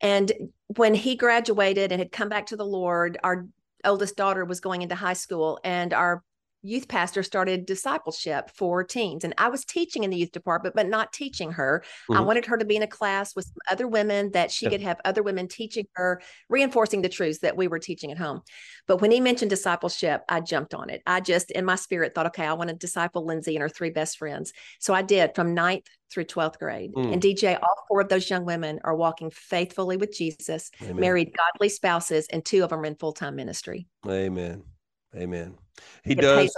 And 0.00 0.32
when 0.76 0.94
he 0.94 1.16
graduated 1.16 1.92
and 1.92 2.00
had 2.00 2.12
come 2.12 2.28
back 2.28 2.46
to 2.46 2.56
the 2.56 2.66
Lord, 2.66 3.18
our 3.22 3.46
oldest 3.84 4.16
daughter 4.16 4.44
was 4.44 4.60
going 4.60 4.82
into 4.82 4.94
high 4.94 5.12
school, 5.12 5.58
and 5.64 5.92
our 5.92 6.22
youth 6.62 6.88
pastor 6.88 7.22
started 7.22 7.66
discipleship 7.66 8.50
for 8.54 8.84
teens 8.84 9.24
and 9.24 9.34
i 9.38 9.48
was 9.48 9.64
teaching 9.64 10.04
in 10.04 10.10
the 10.10 10.16
youth 10.16 10.32
department 10.32 10.74
but 10.74 10.88
not 10.88 11.12
teaching 11.12 11.50
her 11.50 11.82
mm-hmm. 12.10 12.18
i 12.18 12.20
wanted 12.20 12.46
her 12.46 12.56
to 12.56 12.64
be 12.64 12.76
in 12.76 12.82
a 12.82 12.86
class 12.86 13.34
with 13.34 13.50
other 13.70 13.88
women 13.88 14.30
that 14.32 14.50
she 14.50 14.68
could 14.68 14.80
have 14.80 15.00
other 15.04 15.22
women 15.22 15.48
teaching 15.48 15.86
her 15.94 16.20
reinforcing 16.48 17.02
the 17.02 17.08
truths 17.08 17.40
that 17.40 17.56
we 17.56 17.68
were 17.68 17.78
teaching 17.78 18.10
at 18.10 18.18
home 18.18 18.40
but 18.86 19.00
when 19.00 19.10
he 19.10 19.20
mentioned 19.20 19.50
discipleship 19.50 20.22
i 20.28 20.40
jumped 20.40 20.74
on 20.74 20.88
it 20.90 21.02
i 21.06 21.20
just 21.20 21.50
in 21.50 21.64
my 21.64 21.76
spirit 21.76 22.14
thought 22.14 22.26
okay 22.26 22.46
i 22.46 22.52
want 22.52 22.70
to 22.70 22.76
disciple 22.76 23.24
lindsay 23.24 23.56
and 23.56 23.62
her 23.62 23.68
three 23.68 23.90
best 23.90 24.18
friends 24.18 24.52
so 24.78 24.94
i 24.94 25.02
did 25.02 25.34
from 25.34 25.54
ninth 25.54 25.86
through 26.10 26.24
12th 26.24 26.58
grade 26.58 26.92
mm. 26.94 27.12
and 27.12 27.22
dj 27.22 27.58
all 27.60 27.84
four 27.88 28.00
of 28.00 28.08
those 28.08 28.28
young 28.28 28.44
women 28.44 28.78
are 28.84 28.94
walking 28.94 29.30
faithfully 29.30 29.96
with 29.96 30.12
jesus 30.12 30.70
Amen. 30.82 30.96
married 30.96 31.34
godly 31.36 31.68
spouses 31.68 32.26
and 32.30 32.44
two 32.44 32.62
of 32.62 32.70
them 32.70 32.80
are 32.80 32.86
in 32.86 32.94
full-time 32.94 33.34
ministry 33.34 33.86
Amen. 34.06 34.62
Amen. 35.14 35.56
He 36.04 36.12
it 36.12 36.20
does. 36.20 36.56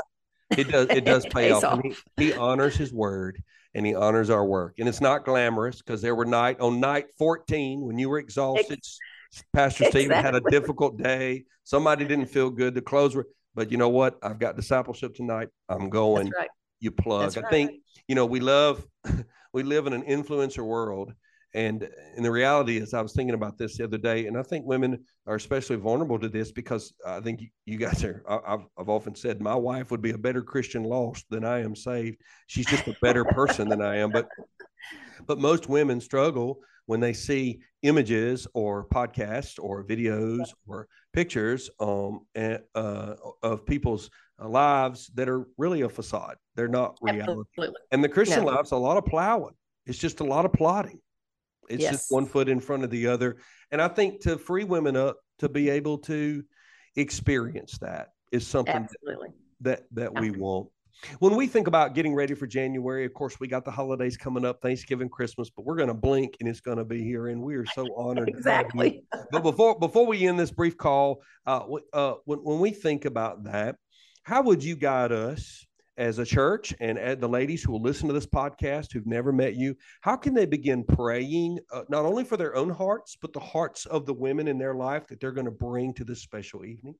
It 0.56 0.68
does. 0.68 0.86
It 0.90 1.04
does 1.04 1.26
pay 1.26 1.50
off. 1.50 1.64
off. 1.64 1.80
He, 1.82 1.94
he, 2.16 2.32
honors 2.32 2.76
his 2.76 2.92
word 2.92 3.42
and 3.74 3.84
he 3.84 3.94
honors 3.94 4.30
our 4.30 4.44
work. 4.44 4.74
And 4.78 4.88
it's 4.88 5.00
not 5.00 5.24
glamorous 5.24 5.78
because 5.78 6.02
there 6.02 6.14
were 6.14 6.24
night 6.24 6.60
on 6.60 6.80
night 6.80 7.06
14 7.18 7.80
when 7.80 7.98
you 7.98 8.08
were 8.08 8.18
exhausted. 8.18 8.80
Pastor 9.52 9.84
exactly. 9.84 10.00
Stephen 10.02 10.24
had 10.24 10.34
a 10.34 10.40
difficult 10.50 10.96
day. 10.96 11.44
Somebody 11.64 12.04
didn't 12.04 12.26
feel 12.26 12.50
good. 12.50 12.74
The 12.74 12.82
clothes 12.82 13.16
were, 13.16 13.26
but 13.54 13.72
you 13.72 13.78
know 13.78 13.88
what? 13.88 14.18
I've 14.22 14.38
got 14.38 14.56
discipleship 14.56 15.14
tonight. 15.14 15.48
I'm 15.68 15.88
going. 15.90 16.30
Right. 16.30 16.50
You 16.80 16.90
plug. 16.90 17.36
I 17.38 17.48
think, 17.48 17.80
you 18.06 18.14
know, 18.14 18.26
we 18.26 18.40
love, 18.40 18.86
we 19.52 19.62
live 19.62 19.86
in 19.86 19.92
an 19.92 20.02
influencer 20.02 20.64
world 20.64 21.14
and 21.54 21.88
and 22.16 22.24
the 22.24 22.30
reality 22.30 22.78
is, 22.78 22.94
I 22.94 23.00
was 23.00 23.12
thinking 23.12 23.34
about 23.34 23.56
this 23.56 23.76
the 23.76 23.84
other 23.84 23.98
day, 23.98 24.26
and 24.26 24.36
I 24.36 24.42
think 24.42 24.66
women 24.66 25.04
are 25.26 25.36
especially 25.36 25.76
vulnerable 25.76 26.18
to 26.18 26.28
this 26.28 26.52
because 26.52 26.92
I 27.06 27.20
think 27.20 27.40
you, 27.40 27.48
you 27.64 27.78
guys 27.78 28.02
are. 28.04 28.22
I've, 28.28 28.66
I've 28.78 28.88
often 28.88 29.14
said 29.14 29.40
my 29.40 29.54
wife 29.54 29.90
would 29.90 30.02
be 30.02 30.10
a 30.10 30.18
better 30.18 30.42
Christian 30.42 30.82
lost 30.82 31.26
than 31.30 31.44
I 31.44 31.60
am 31.62 31.76
saved. 31.76 32.20
She's 32.48 32.66
just 32.66 32.86
a 32.88 32.96
better 33.00 33.24
person 33.24 33.68
than 33.68 33.80
I 33.82 33.96
am. 33.98 34.10
But 34.10 34.28
but 35.26 35.38
most 35.38 35.68
women 35.68 36.00
struggle 36.00 36.58
when 36.86 37.00
they 37.00 37.12
see 37.12 37.60
images 37.82 38.46
or 38.52 38.86
podcasts 38.86 39.58
or 39.58 39.84
videos 39.84 40.50
or 40.66 40.86
pictures 41.12 41.70
um, 41.80 42.20
and, 42.34 42.60
uh, 42.74 43.14
of 43.42 43.64
people's 43.64 44.10
lives 44.38 45.10
that 45.14 45.28
are 45.28 45.46
really 45.56 45.82
a 45.82 45.88
facade. 45.88 46.36
They're 46.56 46.68
not 46.68 46.98
reality. 47.00 47.42
Absolutely. 47.52 47.80
And 47.92 48.02
the 48.02 48.08
Christian 48.08 48.44
life's 48.44 48.72
a 48.72 48.76
lot 48.76 48.96
of 48.96 49.06
plowing. 49.06 49.54
It's 49.86 49.98
just 49.98 50.20
a 50.20 50.24
lot 50.24 50.44
of 50.44 50.52
plotting. 50.52 51.00
It's 51.68 51.82
yes. 51.82 51.92
just 51.92 52.06
one 52.10 52.26
foot 52.26 52.48
in 52.48 52.60
front 52.60 52.84
of 52.84 52.90
the 52.90 53.06
other. 53.06 53.36
And 53.70 53.80
I 53.80 53.88
think 53.88 54.20
to 54.22 54.38
free 54.38 54.64
women 54.64 54.96
up 54.96 55.18
to 55.38 55.48
be 55.48 55.70
able 55.70 55.98
to 55.98 56.42
experience 56.96 57.78
that 57.78 58.08
is 58.32 58.46
something 58.46 58.74
Absolutely. 58.74 59.28
that 59.60 59.84
that, 59.92 60.14
that 60.14 60.20
we 60.20 60.30
want. 60.30 60.68
When 61.18 61.36
we 61.36 61.46
think 61.46 61.66
about 61.66 61.94
getting 61.94 62.14
ready 62.14 62.34
for 62.34 62.46
January, 62.46 63.04
of 63.04 63.12
course, 63.14 63.38
we 63.40 63.48
got 63.48 63.64
the 63.64 63.70
holidays 63.70 64.16
coming 64.16 64.44
up, 64.44 64.62
Thanksgiving, 64.62 65.08
Christmas, 65.08 65.50
but 65.50 65.64
we're 65.64 65.76
going 65.76 65.88
to 65.88 65.94
blink 65.94 66.36
and 66.40 66.48
it's 66.48 66.60
going 66.60 66.78
to 66.78 66.84
be 66.84 67.02
here, 67.02 67.28
and 67.28 67.42
we 67.42 67.56
are 67.56 67.66
so 67.66 67.86
honored. 67.96 68.28
exactly. 68.28 69.04
But 69.30 69.42
before 69.42 69.78
before 69.78 70.06
we 70.06 70.26
end 70.26 70.38
this 70.38 70.50
brief 70.50 70.76
call, 70.76 71.22
uh, 71.46 71.64
uh, 71.92 72.14
when 72.24 72.38
when 72.38 72.60
we 72.60 72.70
think 72.70 73.04
about 73.04 73.44
that, 73.44 73.76
how 74.22 74.42
would 74.42 74.62
you 74.62 74.76
guide 74.76 75.12
us 75.12 75.66
as 75.96 76.18
a 76.18 76.24
church 76.24 76.74
and 76.80 76.98
the 77.20 77.28
ladies 77.28 77.62
who 77.62 77.72
will 77.72 77.82
listen 77.82 78.08
to 78.08 78.14
this 78.14 78.26
podcast 78.26 78.92
who've 78.92 79.06
never 79.06 79.32
met 79.32 79.54
you, 79.54 79.76
how 80.00 80.16
can 80.16 80.34
they 80.34 80.46
begin 80.46 80.84
praying 80.84 81.58
uh, 81.72 81.82
not 81.88 82.04
only 82.04 82.24
for 82.24 82.36
their 82.36 82.56
own 82.56 82.70
hearts, 82.70 83.16
but 83.20 83.32
the 83.32 83.40
hearts 83.40 83.86
of 83.86 84.06
the 84.06 84.14
women 84.14 84.48
in 84.48 84.58
their 84.58 84.74
life 84.74 85.06
that 85.06 85.20
they're 85.20 85.32
going 85.32 85.44
to 85.44 85.50
bring 85.50 85.94
to 85.94 86.04
this 86.04 86.22
special 86.22 86.64
evening? 86.64 86.94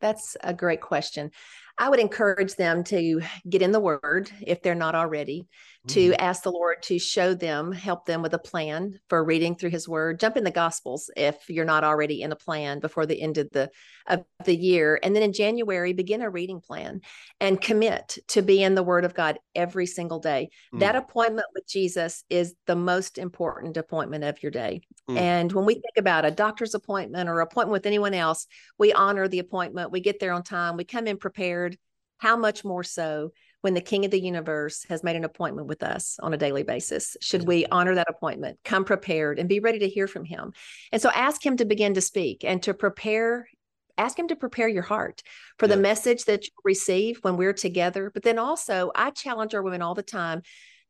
That's 0.00 0.36
a 0.42 0.52
great 0.52 0.80
question. 0.80 1.30
I 1.78 1.88
would 1.88 2.00
encourage 2.00 2.54
them 2.54 2.84
to 2.84 3.22
get 3.48 3.62
in 3.62 3.72
the 3.72 3.80
word 3.80 4.30
if 4.46 4.62
they're 4.62 4.74
not 4.74 4.94
already, 4.94 5.48
to 5.88 6.10
mm-hmm. 6.10 6.24
ask 6.24 6.42
the 6.42 6.52
Lord 6.52 6.82
to 6.84 6.98
show 6.98 7.34
them, 7.34 7.72
help 7.72 8.06
them 8.06 8.22
with 8.22 8.34
a 8.34 8.38
plan 8.38 8.98
for 9.08 9.24
reading 9.24 9.54
through 9.54 9.70
his 9.70 9.88
word. 9.88 10.20
Jump 10.20 10.36
in 10.36 10.44
the 10.44 10.50
gospels 10.50 11.10
if 11.16 11.48
you're 11.48 11.64
not 11.64 11.84
already 11.84 12.22
in 12.22 12.32
a 12.32 12.36
plan 12.36 12.80
before 12.80 13.06
the 13.06 13.20
end 13.20 13.38
of 13.38 13.50
the 13.50 13.70
of 14.06 14.24
the 14.44 14.56
year. 14.56 14.98
And 15.02 15.14
then 15.14 15.22
in 15.22 15.32
January, 15.32 15.92
begin 15.92 16.22
a 16.22 16.30
reading 16.30 16.60
plan 16.60 17.00
and 17.40 17.60
commit 17.60 18.18
to 18.28 18.42
be 18.42 18.62
in 18.62 18.74
the 18.74 18.82
word 18.82 19.04
of 19.04 19.14
God 19.14 19.38
every 19.54 19.86
single 19.86 20.18
day. 20.18 20.48
Mm-hmm. 20.68 20.78
That 20.80 20.96
appointment 20.96 21.46
with 21.54 21.68
Jesus 21.68 22.24
is 22.30 22.54
the 22.66 22.76
most 22.76 23.18
important 23.18 23.76
appointment 23.76 24.24
of 24.24 24.42
your 24.42 24.50
day. 24.50 24.80
Mm-hmm. 25.08 25.18
And 25.18 25.52
when 25.52 25.66
we 25.66 25.74
think 25.74 25.96
about 25.98 26.24
a 26.24 26.30
doctor's 26.30 26.74
appointment 26.74 27.28
or 27.28 27.40
appointment 27.40 27.72
with 27.72 27.86
anyone 27.86 28.14
else, 28.14 28.46
we 28.78 28.92
honor 28.92 29.28
the 29.28 29.40
appointment. 29.40 29.92
We 29.92 30.00
get 30.00 30.20
there 30.20 30.32
on 30.32 30.42
time. 30.42 30.76
We 30.76 30.84
come 30.84 31.06
in 31.06 31.18
prepared 31.18 31.76
how 32.18 32.36
much 32.36 32.64
more 32.64 32.82
so 32.82 33.32
when 33.60 33.74
the 33.74 33.80
king 33.80 34.04
of 34.04 34.10
the 34.10 34.20
universe 34.20 34.84
has 34.88 35.02
made 35.02 35.16
an 35.16 35.24
appointment 35.24 35.66
with 35.66 35.82
us 35.82 36.18
on 36.22 36.32
a 36.32 36.36
daily 36.36 36.62
basis 36.62 37.16
should 37.20 37.46
we 37.46 37.66
honor 37.66 37.94
that 37.94 38.08
appointment 38.08 38.58
come 38.64 38.84
prepared 38.84 39.38
and 39.38 39.48
be 39.48 39.60
ready 39.60 39.80
to 39.80 39.88
hear 39.88 40.06
from 40.06 40.24
him? 40.24 40.52
And 40.92 41.02
so 41.02 41.10
ask 41.10 41.44
him 41.44 41.56
to 41.56 41.64
begin 41.64 41.94
to 41.94 42.00
speak 42.00 42.44
and 42.44 42.62
to 42.62 42.74
prepare 42.74 43.48
ask 43.96 44.16
him 44.16 44.28
to 44.28 44.36
prepare 44.36 44.68
your 44.68 44.84
heart 44.84 45.22
for 45.58 45.66
yeah. 45.66 45.74
the 45.74 45.80
message 45.80 46.24
that 46.26 46.44
you 46.46 46.52
receive 46.64 47.18
when 47.22 47.36
we're 47.36 47.52
together. 47.52 48.10
But 48.12 48.22
then 48.22 48.38
also 48.38 48.92
i 48.94 49.10
challenge 49.10 49.54
our 49.54 49.62
women 49.62 49.82
all 49.82 49.94
the 49.94 50.02
time 50.02 50.42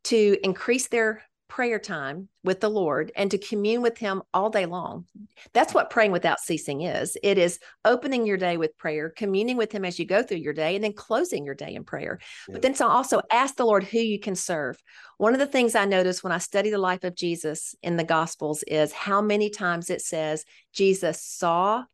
to 0.05 0.37
increase 0.43 0.89
their 0.89 1.23
prayer 1.49 1.79
time 1.79 2.29
with 2.45 2.61
the 2.61 2.69
Lord 2.69 3.11
and 3.17 3.31
to 3.31 3.39
commune 3.39 3.83
with 3.83 3.99
Him 3.99 4.23
all 4.33 4.51
day 4.51 4.67
long. 4.67 5.07
That's 5.53 5.75
what 5.75 5.91
praying 5.91 6.13
without 6.13 6.41
ceasing 6.41 6.83
is. 6.83 7.17
It 7.23 7.39
is 7.39 7.59
opening 7.85 8.27
your 8.27 8.37
day 8.37 8.57
with 8.57 8.77
prayer, 8.77 9.11
communing 9.11 9.57
with 9.57 9.73
Him 9.73 9.85
as 9.85 9.99
you 9.99 10.05
go 10.05 10.23
through 10.23 10.39
your 10.39 10.53
day, 10.53 10.75
and 10.75 10.85
then 10.85 10.93
closing 10.93 11.45
your 11.45 11.55
day 11.55 11.75
in 11.75 11.85
prayer. 11.85 12.19
Yeah. 12.49 12.53
But 12.53 12.63
then 12.63 12.75
so 12.75 12.87
also 12.87 13.21
ask 13.31 13.57
the 13.57 13.67
Lord 13.67 13.85
who 13.85 13.99
you 13.99 14.21
can 14.21 14.35
serve. 14.35 14.79
One 15.17 15.33
of 15.33 15.41
the 15.41 15.47
things 15.47 15.75
I 15.75 15.85
noticed 15.87 16.23
when 16.23 16.33
I 16.33 16.39
study 16.39 16.71
the 16.71 16.79
life 16.79 17.05
of 17.05 17.17
Jesus 17.17 17.75
in 17.83 17.97
the 17.97 18.05
Gospels 18.05 18.63
is 18.65 18.93
how 18.93 19.21
many 19.21 19.51
times 19.51 19.91
it 19.91 20.03
says 20.03 20.45
Jesus 20.73 21.23
saw 21.23 21.85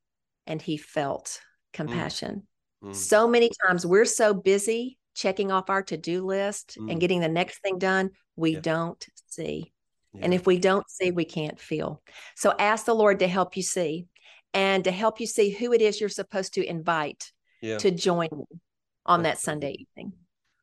and 0.46 0.60
He 0.60 0.76
felt 0.76 1.26
mm. 1.26 1.72
compassion. 1.72 2.42
Mm. 2.82 2.90
Mm. 2.90 2.94
So 2.94 3.26
many 3.26 3.50
times 3.66 3.86
we're 3.86 4.04
so 4.04 4.34
busy 4.34 4.98
checking 5.14 5.52
off 5.52 5.70
our 5.70 5.82
to-do 5.82 6.24
list 6.24 6.76
mm. 6.78 6.90
and 6.90 7.00
getting 7.00 7.20
the 7.20 7.28
next 7.28 7.58
thing 7.58 7.78
done 7.78 8.10
we 8.36 8.54
yeah. 8.54 8.60
don't 8.60 9.06
see 9.28 9.72
yeah. 10.12 10.20
and 10.24 10.34
if 10.34 10.46
we 10.46 10.58
don't 10.58 10.88
see 10.90 11.10
we 11.10 11.24
can't 11.24 11.60
feel 11.60 12.02
so 12.36 12.54
ask 12.58 12.86
the 12.86 12.94
lord 12.94 13.18
to 13.20 13.28
help 13.28 13.56
you 13.56 13.62
see 13.62 14.06
and 14.52 14.84
to 14.84 14.90
help 14.90 15.20
you 15.20 15.26
see 15.26 15.50
who 15.50 15.72
it 15.72 15.80
is 15.80 16.00
you're 16.00 16.08
supposed 16.08 16.54
to 16.54 16.64
invite 16.64 17.32
yeah. 17.62 17.78
to 17.78 17.90
join 17.90 18.28
you 18.32 18.46
on 19.06 19.22
That's 19.22 19.40
that 19.40 19.44
sunday 19.44 19.76
evening 19.78 20.12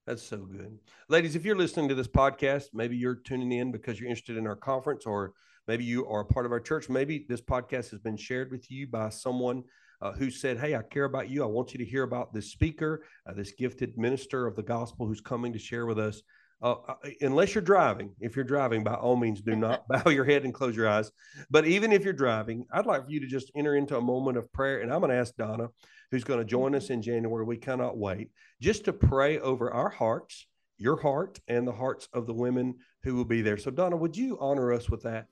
that's 0.07 0.23
so 0.23 0.37
good. 0.37 0.79
Ladies, 1.09 1.35
if 1.35 1.45
you're 1.45 1.55
listening 1.55 1.87
to 1.89 1.95
this 1.95 2.07
podcast, 2.07 2.65
maybe 2.73 2.97
you're 2.97 3.15
tuning 3.15 3.51
in 3.51 3.71
because 3.71 3.99
you're 3.99 4.09
interested 4.09 4.35
in 4.35 4.47
our 4.47 4.55
conference, 4.55 5.05
or 5.05 5.33
maybe 5.67 5.83
you 5.83 6.07
are 6.07 6.21
a 6.21 6.25
part 6.25 6.45
of 6.45 6.51
our 6.51 6.59
church. 6.59 6.89
Maybe 6.89 7.25
this 7.29 7.41
podcast 7.41 7.91
has 7.91 7.99
been 7.99 8.17
shared 8.17 8.51
with 8.51 8.69
you 8.71 8.87
by 8.87 9.09
someone 9.09 9.63
uh, 10.01 10.11
who 10.13 10.31
said, 10.31 10.57
Hey, 10.57 10.75
I 10.75 10.81
care 10.81 11.05
about 11.05 11.29
you. 11.29 11.43
I 11.43 11.47
want 11.47 11.73
you 11.73 11.77
to 11.79 11.85
hear 11.85 12.03
about 12.03 12.33
this 12.33 12.51
speaker, 12.51 13.03
uh, 13.27 13.33
this 13.33 13.51
gifted 13.51 13.97
minister 13.97 14.47
of 14.47 14.55
the 14.55 14.63
gospel 14.63 15.05
who's 15.05 15.21
coming 15.21 15.53
to 15.53 15.59
share 15.59 15.85
with 15.85 15.99
us. 15.99 16.21
Uh, 16.63 16.75
uh 16.87 16.95
unless 17.21 17.55
you're 17.55 17.61
driving, 17.63 18.11
if 18.19 18.35
you're 18.35 18.45
driving, 18.45 18.83
by 18.83 18.93
all 18.93 19.15
means, 19.15 19.41
do 19.41 19.55
not 19.55 19.87
bow 19.89 20.09
your 20.09 20.25
head 20.25 20.43
and 20.43 20.53
close 20.53 20.75
your 20.75 20.87
eyes. 20.87 21.11
But 21.49 21.65
even 21.65 21.91
if 21.91 22.03
you're 22.03 22.13
driving, 22.13 22.65
I'd 22.71 22.85
like 22.85 23.05
for 23.05 23.11
you 23.11 23.19
to 23.19 23.27
just 23.27 23.51
enter 23.55 23.75
into 23.75 23.97
a 23.97 24.01
moment 24.01 24.37
of 24.37 24.51
prayer. 24.53 24.81
And 24.81 24.91
I'm 24.91 24.99
going 24.99 25.11
to 25.11 25.17
ask 25.17 25.35
Donna, 25.35 25.69
who's 26.11 26.23
going 26.23 26.39
to 26.39 26.45
join 26.45 26.75
us 26.75 26.89
in 26.89 27.01
January. 27.01 27.45
We 27.45 27.57
cannot 27.57 27.97
wait 27.97 28.29
just 28.59 28.85
to 28.85 28.93
pray 28.93 29.39
over 29.39 29.71
our 29.71 29.89
hearts, 29.89 30.47
your 30.77 30.99
heart, 30.99 31.39
and 31.47 31.67
the 31.67 31.71
hearts 31.71 32.07
of 32.13 32.27
the 32.27 32.33
women 32.33 32.75
who 33.03 33.15
will 33.15 33.25
be 33.25 33.41
there. 33.41 33.57
So, 33.57 33.71
Donna, 33.71 33.97
would 33.97 34.17
you 34.17 34.37
honor 34.39 34.73
us 34.73 34.89
with 34.89 35.03
that? 35.03 35.27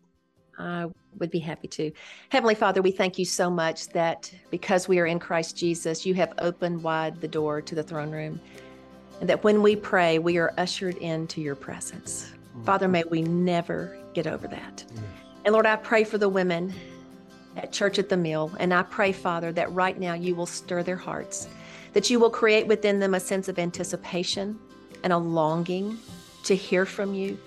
I 0.60 0.88
would 1.17 1.32
be 1.32 1.39
happy 1.39 1.67
to. 1.69 1.91
Heavenly 2.30 2.56
Father, 2.56 2.82
we 2.82 2.91
thank 2.91 3.17
you 3.17 3.26
so 3.26 3.50
much 3.50 3.88
that 3.89 4.32
because 4.52 4.88
we 4.88 5.00
are 5.00 5.06
in 5.06 5.17
Christ 5.17 5.56
Jesus, 5.58 6.06
you 6.06 6.13
have 6.15 6.34
opened 6.38 6.84
wide 6.84 7.22
the 7.22 7.28
door 7.28 7.62
to 7.62 7.76
the 7.76 7.84
throne 7.84 8.12
room. 8.12 8.39
And 9.22 9.30
that 9.30 9.43
when 9.43 9.62
we 9.62 9.76
pray, 9.76 10.19
we 10.19 10.38
are 10.38 10.54
ushered 10.58 10.98
into 10.98 11.41
your 11.41 11.56
presence. 11.56 12.32
Mm-hmm. 12.32 12.65
Father, 12.65 12.88
may 12.88 13.04
we 13.10 13.22
never 13.22 13.98
get 14.13 14.28
over 14.28 14.48
that. 14.48 14.78
Mm-hmm. 14.88 15.06
And 15.45 15.54
Lord, 15.54 15.65
I 15.65 15.78
pray 15.78 16.04
for 16.04 16.17
the 16.17 16.30
women 16.30 16.74
at 17.56 17.72
Church 17.72 18.00
at 18.00 18.10
the 18.10 18.17
Mill. 18.17 18.52
And 18.60 18.74
I 18.74 18.84
pray, 18.84 19.12
Father, 19.12 19.52
that 19.54 19.72
right 19.72 19.98
now 20.00 20.13
you 20.13 20.36
will 20.36 20.45
stir 20.45 20.84
their 20.84 20.98
hearts, 20.98 21.48
that 21.93 22.10
you 22.10 22.19
will 22.19 22.30
create 22.30 22.67
within 22.67 23.00
them 23.00 23.13
a 23.13 23.19
sense 23.19 23.48
of 23.48 23.60
anticipation 23.60 24.60
and 25.04 25.13
a 25.13 25.17
longing 25.17 25.98
to 26.43 26.56
hear 26.56 26.86
from 26.86 27.13
you, 27.13 27.38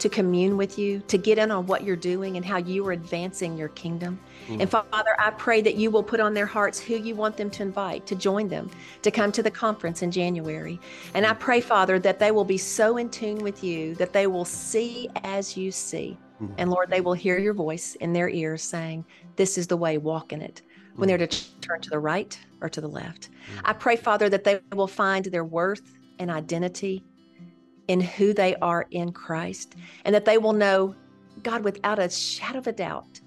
to 0.00 0.08
commune 0.08 0.56
with 0.56 0.78
you, 0.78 1.00
to 1.08 1.18
get 1.18 1.38
in 1.38 1.50
on 1.50 1.66
what 1.66 1.82
you're 1.82 1.96
doing 1.96 2.36
and 2.36 2.44
how 2.44 2.58
you 2.58 2.86
are 2.86 2.92
advancing 2.92 3.56
your 3.56 3.68
kingdom. 3.70 4.18
Mm. 4.48 4.60
And 4.60 4.70
Father, 4.70 5.16
I 5.18 5.30
pray 5.30 5.60
that 5.62 5.76
you 5.76 5.90
will 5.90 6.02
put 6.02 6.20
on 6.20 6.34
their 6.34 6.46
hearts 6.46 6.78
who 6.78 6.96
you 6.96 7.14
want 7.14 7.36
them 7.36 7.50
to 7.50 7.62
invite 7.62 8.06
to 8.06 8.14
join 8.14 8.48
them 8.48 8.70
to 9.02 9.10
come 9.10 9.32
to 9.32 9.42
the 9.42 9.50
conference 9.50 10.02
in 10.02 10.10
January. 10.10 10.80
And 11.14 11.26
I 11.26 11.34
pray, 11.34 11.60
Father, 11.60 11.98
that 12.00 12.18
they 12.18 12.30
will 12.30 12.44
be 12.44 12.58
so 12.58 12.96
in 12.96 13.10
tune 13.10 13.38
with 13.38 13.62
you 13.62 13.94
that 13.96 14.12
they 14.12 14.26
will 14.26 14.44
see 14.44 15.08
as 15.24 15.56
you 15.56 15.70
see. 15.70 16.18
Mm. 16.42 16.54
And 16.58 16.70
Lord, 16.70 16.90
they 16.90 17.00
will 17.00 17.14
hear 17.14 17.38
your 17.38 17.54
voice 17.54 17.94
in 17.96 18.12
their 18.12 18.28
ears 18.28 18.62
saying, 18.62 19.04
This 19.36 19.58
is 19.58 19.66
the 19.66 19.76
way, 19.76 19.98
walk 19.98 20.32
in 20.32 20.40
it. 20.40 20.62
When 20.96 21.08
they're 21.08 21.18
mm. 21.18 21.30
to 21.30 21.60
turn 21.60 21.80
to 21.82 21.90
the 21.90 21.98
right 21.98 22.38
or 22.60 22.68
to 22.68 22.80
the 22.80 22.88
left. 22.88 23.30
Mm. 23.30 23.60
I 23.64 23.72
pray, 23.72 23.96
Father, 23.96 24.28
that 24.28 24.44
they 24.44 24.60
will 24.74 24.88
find 24.88 25.24
their 25.26 25.44
worth 25.44 25.98
and 26.18 26.30
identity 26.30 27.04
in 27.88 28.00
who 28.00 28.32
they 28.32 28.54
are 28.56 28.86
in 28.90 29.12
Christ, 29.12 29.74
and 30.04 30.14
that 30.14 30.24
they 30.24 30.38
will 30.38 30.52
know, 30.52 30.94
God, 31.42 31.64
without 31.64 31.98
a 31.98 32.08
shadow 32.08 32.58
of 32.58 32.66
a 32.66 32.72
doubt, 32.72 33.20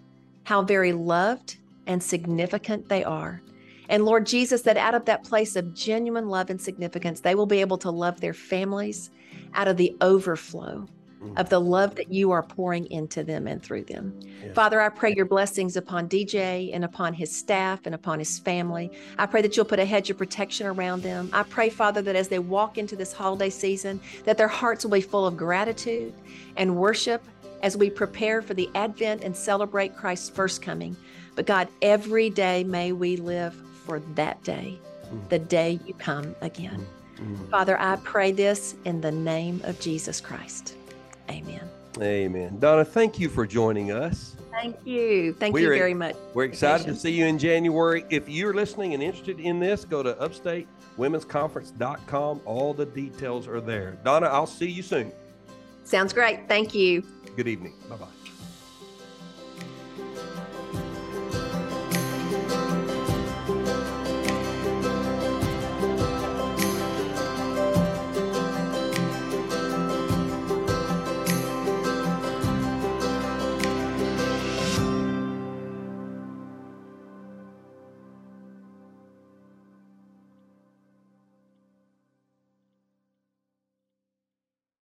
how 0.43 0.61
very 0.61 0.93
loved 0.93 1.57
and 1.87 2.01
significant 2.01 2.87
they 2.87 3.03
are. 3.03 3.41
And 3.89 4.05
Lord 4.05 4.25
Jesus, 4.25 4.61
that 4.61 4.77
out 4.77 4.95
of 4.95 5.05
that 5.05 5.23
place 5.23 5.55
of 5.55 5.73
genuine 5.73 6.29
love 6.29 6.49
and 6.49 6.61
significance, 6.61 7.19
they 7.19 7.35
will 7.35 7.45
be 7.45 7.59
able 7.59 7.77
to 7.79 7.91
love 7.91 8.21
their 8.21 8.33
families 8.33 9.11
out 9.53 9.67
of 9.67 9.77
the 9.77 9.95
overflow. 9.99 10.87
Of 11.37 11.49
the 11.49 11.59
love 11.59 11.95
that 11.95 12.11
you 12.11 12.31
are 12.31 12.43
pouring 12.43 12.89
into 12.91 13.23
them 13.23 13.47
and 13.47 13.61
through 13.61 13.83
them. 13.83 14.19
Yes. 14.21 14.55
Father, 14.55 14.81
I 14.81 14.89
pray 14.89 15.13
your 15.13 15.25
blessings 15.25 15.77
upon 15.77 16.09
DJ 16.09 16.71
and 16.73 16.83
upon 16.83 17.13
his 17.13 17.35
staff 17.35 17.81
and 17.85 17.93
upon 17.93 18.19
his 18.19 18.39
family. 18.39 18.91
I 19.17 19.25
pray 19.27 19.41
that 19.41 19.55
you'll 19.55 19.65
put 19.65 19.79
a 19.79 19.85
hedge 19.85 20.09
of 20.09 20.17
protection 20.17 20.67
around 20.67 21.03
them. 21.03 21.29
I 21.31 21.43
pray, 21.43 21.69
Father, 21.69 22.01
that 22.01 22.15
as 22.15 22.27
they 22.27 22.39
walk 22.39 22.77
into 22.77 22.95
this 22.95 23.13
holiday 23.13 23.49
season, 23.49 23.99
that 24.23 24.37
their 24.37 24.47
hearts 24.47 24.83
will 24.83 24.91
be 24.91 25.01
full 25.01 25.27
of 25.27 25.37
gratitude 25.37 26.13
and 26.57 26.75
worship 26.75 27.23
as 27.61 27.77
we 27.77 27.89
prepare 27.89 28.41
for 28.41 28.53
the 28.53 28.69
Advent 28.73 29.23
and 29.23 29.35
celebrate 29.35 29.95
Christ's 29.95 30.29
first 30.29 30.61
coming. 30.61 30.95
But 31.35 31.45
God, 31.45 31.67
every 31.81 32.29
day 32.29 32.63
may 32.63 32.91
we 32.91 33.15
live 33.15 33.53
for 33.85 33.99
that 34.15 34.43
day, 34.43 34.79
mm. 35.05 35.29
the 35.29 35.39
day 35.39 35.79
you 35.85 35.93
come 35.93 36.35
again. 36.41 36.85
Mm. 37.17 37.37
mm. 37.37 37.49
Father, 37.49 37.79
I 37.79 37.97
pray 37.97 38.31
this 38.31 38.75
in 38.85 39.01
the 39.01 39.11
name 39.11 39.61
of 39.63 39.79
Jesus 39.79 40.19
Christ. 40.19 40.75
Amen. 41.31 41.69
Amen. 41.99 42.57
Donna, 42.59 42.85
thank 42.85 43.19
you 43.19 43.27
for 43.29 43.45
joining 43.45 43.91
us. 43.91 44.35
Thank 44.51 44.77
you. 44.85 45.33
Thank 45.33 45.53
we're, 45.53 45.73
you 45.73 45.79
very 45.79 45.93
much. 45.93 46.15
We're 46.33 46.45
excited 46.45 46.87
to 46.87 46.95
see 46.95 47.11
you 47.11 47.25
in 47.25 47.37
January. 47.37 48.05
If 48.09 48.29
you're 48.29 48.53
listening 48.53 48.93
and 48.93 49.03
interested 49.03 49.37
in 49.39 49.59
this, 49.59 49.83
go 49.85 50.03
to 50.03 50.13
upstatewomen'sconference.com. 50.13 52.41
All 52.45 52.73
the 52.73 52.85
details 52.85 53.47
are 53.47 53.61
there. 53.61 53.97
Donna, 54.03 54.27
I'll 54.27 54.47
see 54.47 54.69
you 54.69 54.83
soon. 54.83 55.11
Sounds 55.83 56.13
great. 56.13 56.47
Thank 56.47 56.75
you. 56.75 57.03
Good 57.35 57.47
evening. 57.47 57.73
Bye 57.89 57.95
bye. 57.97 58.05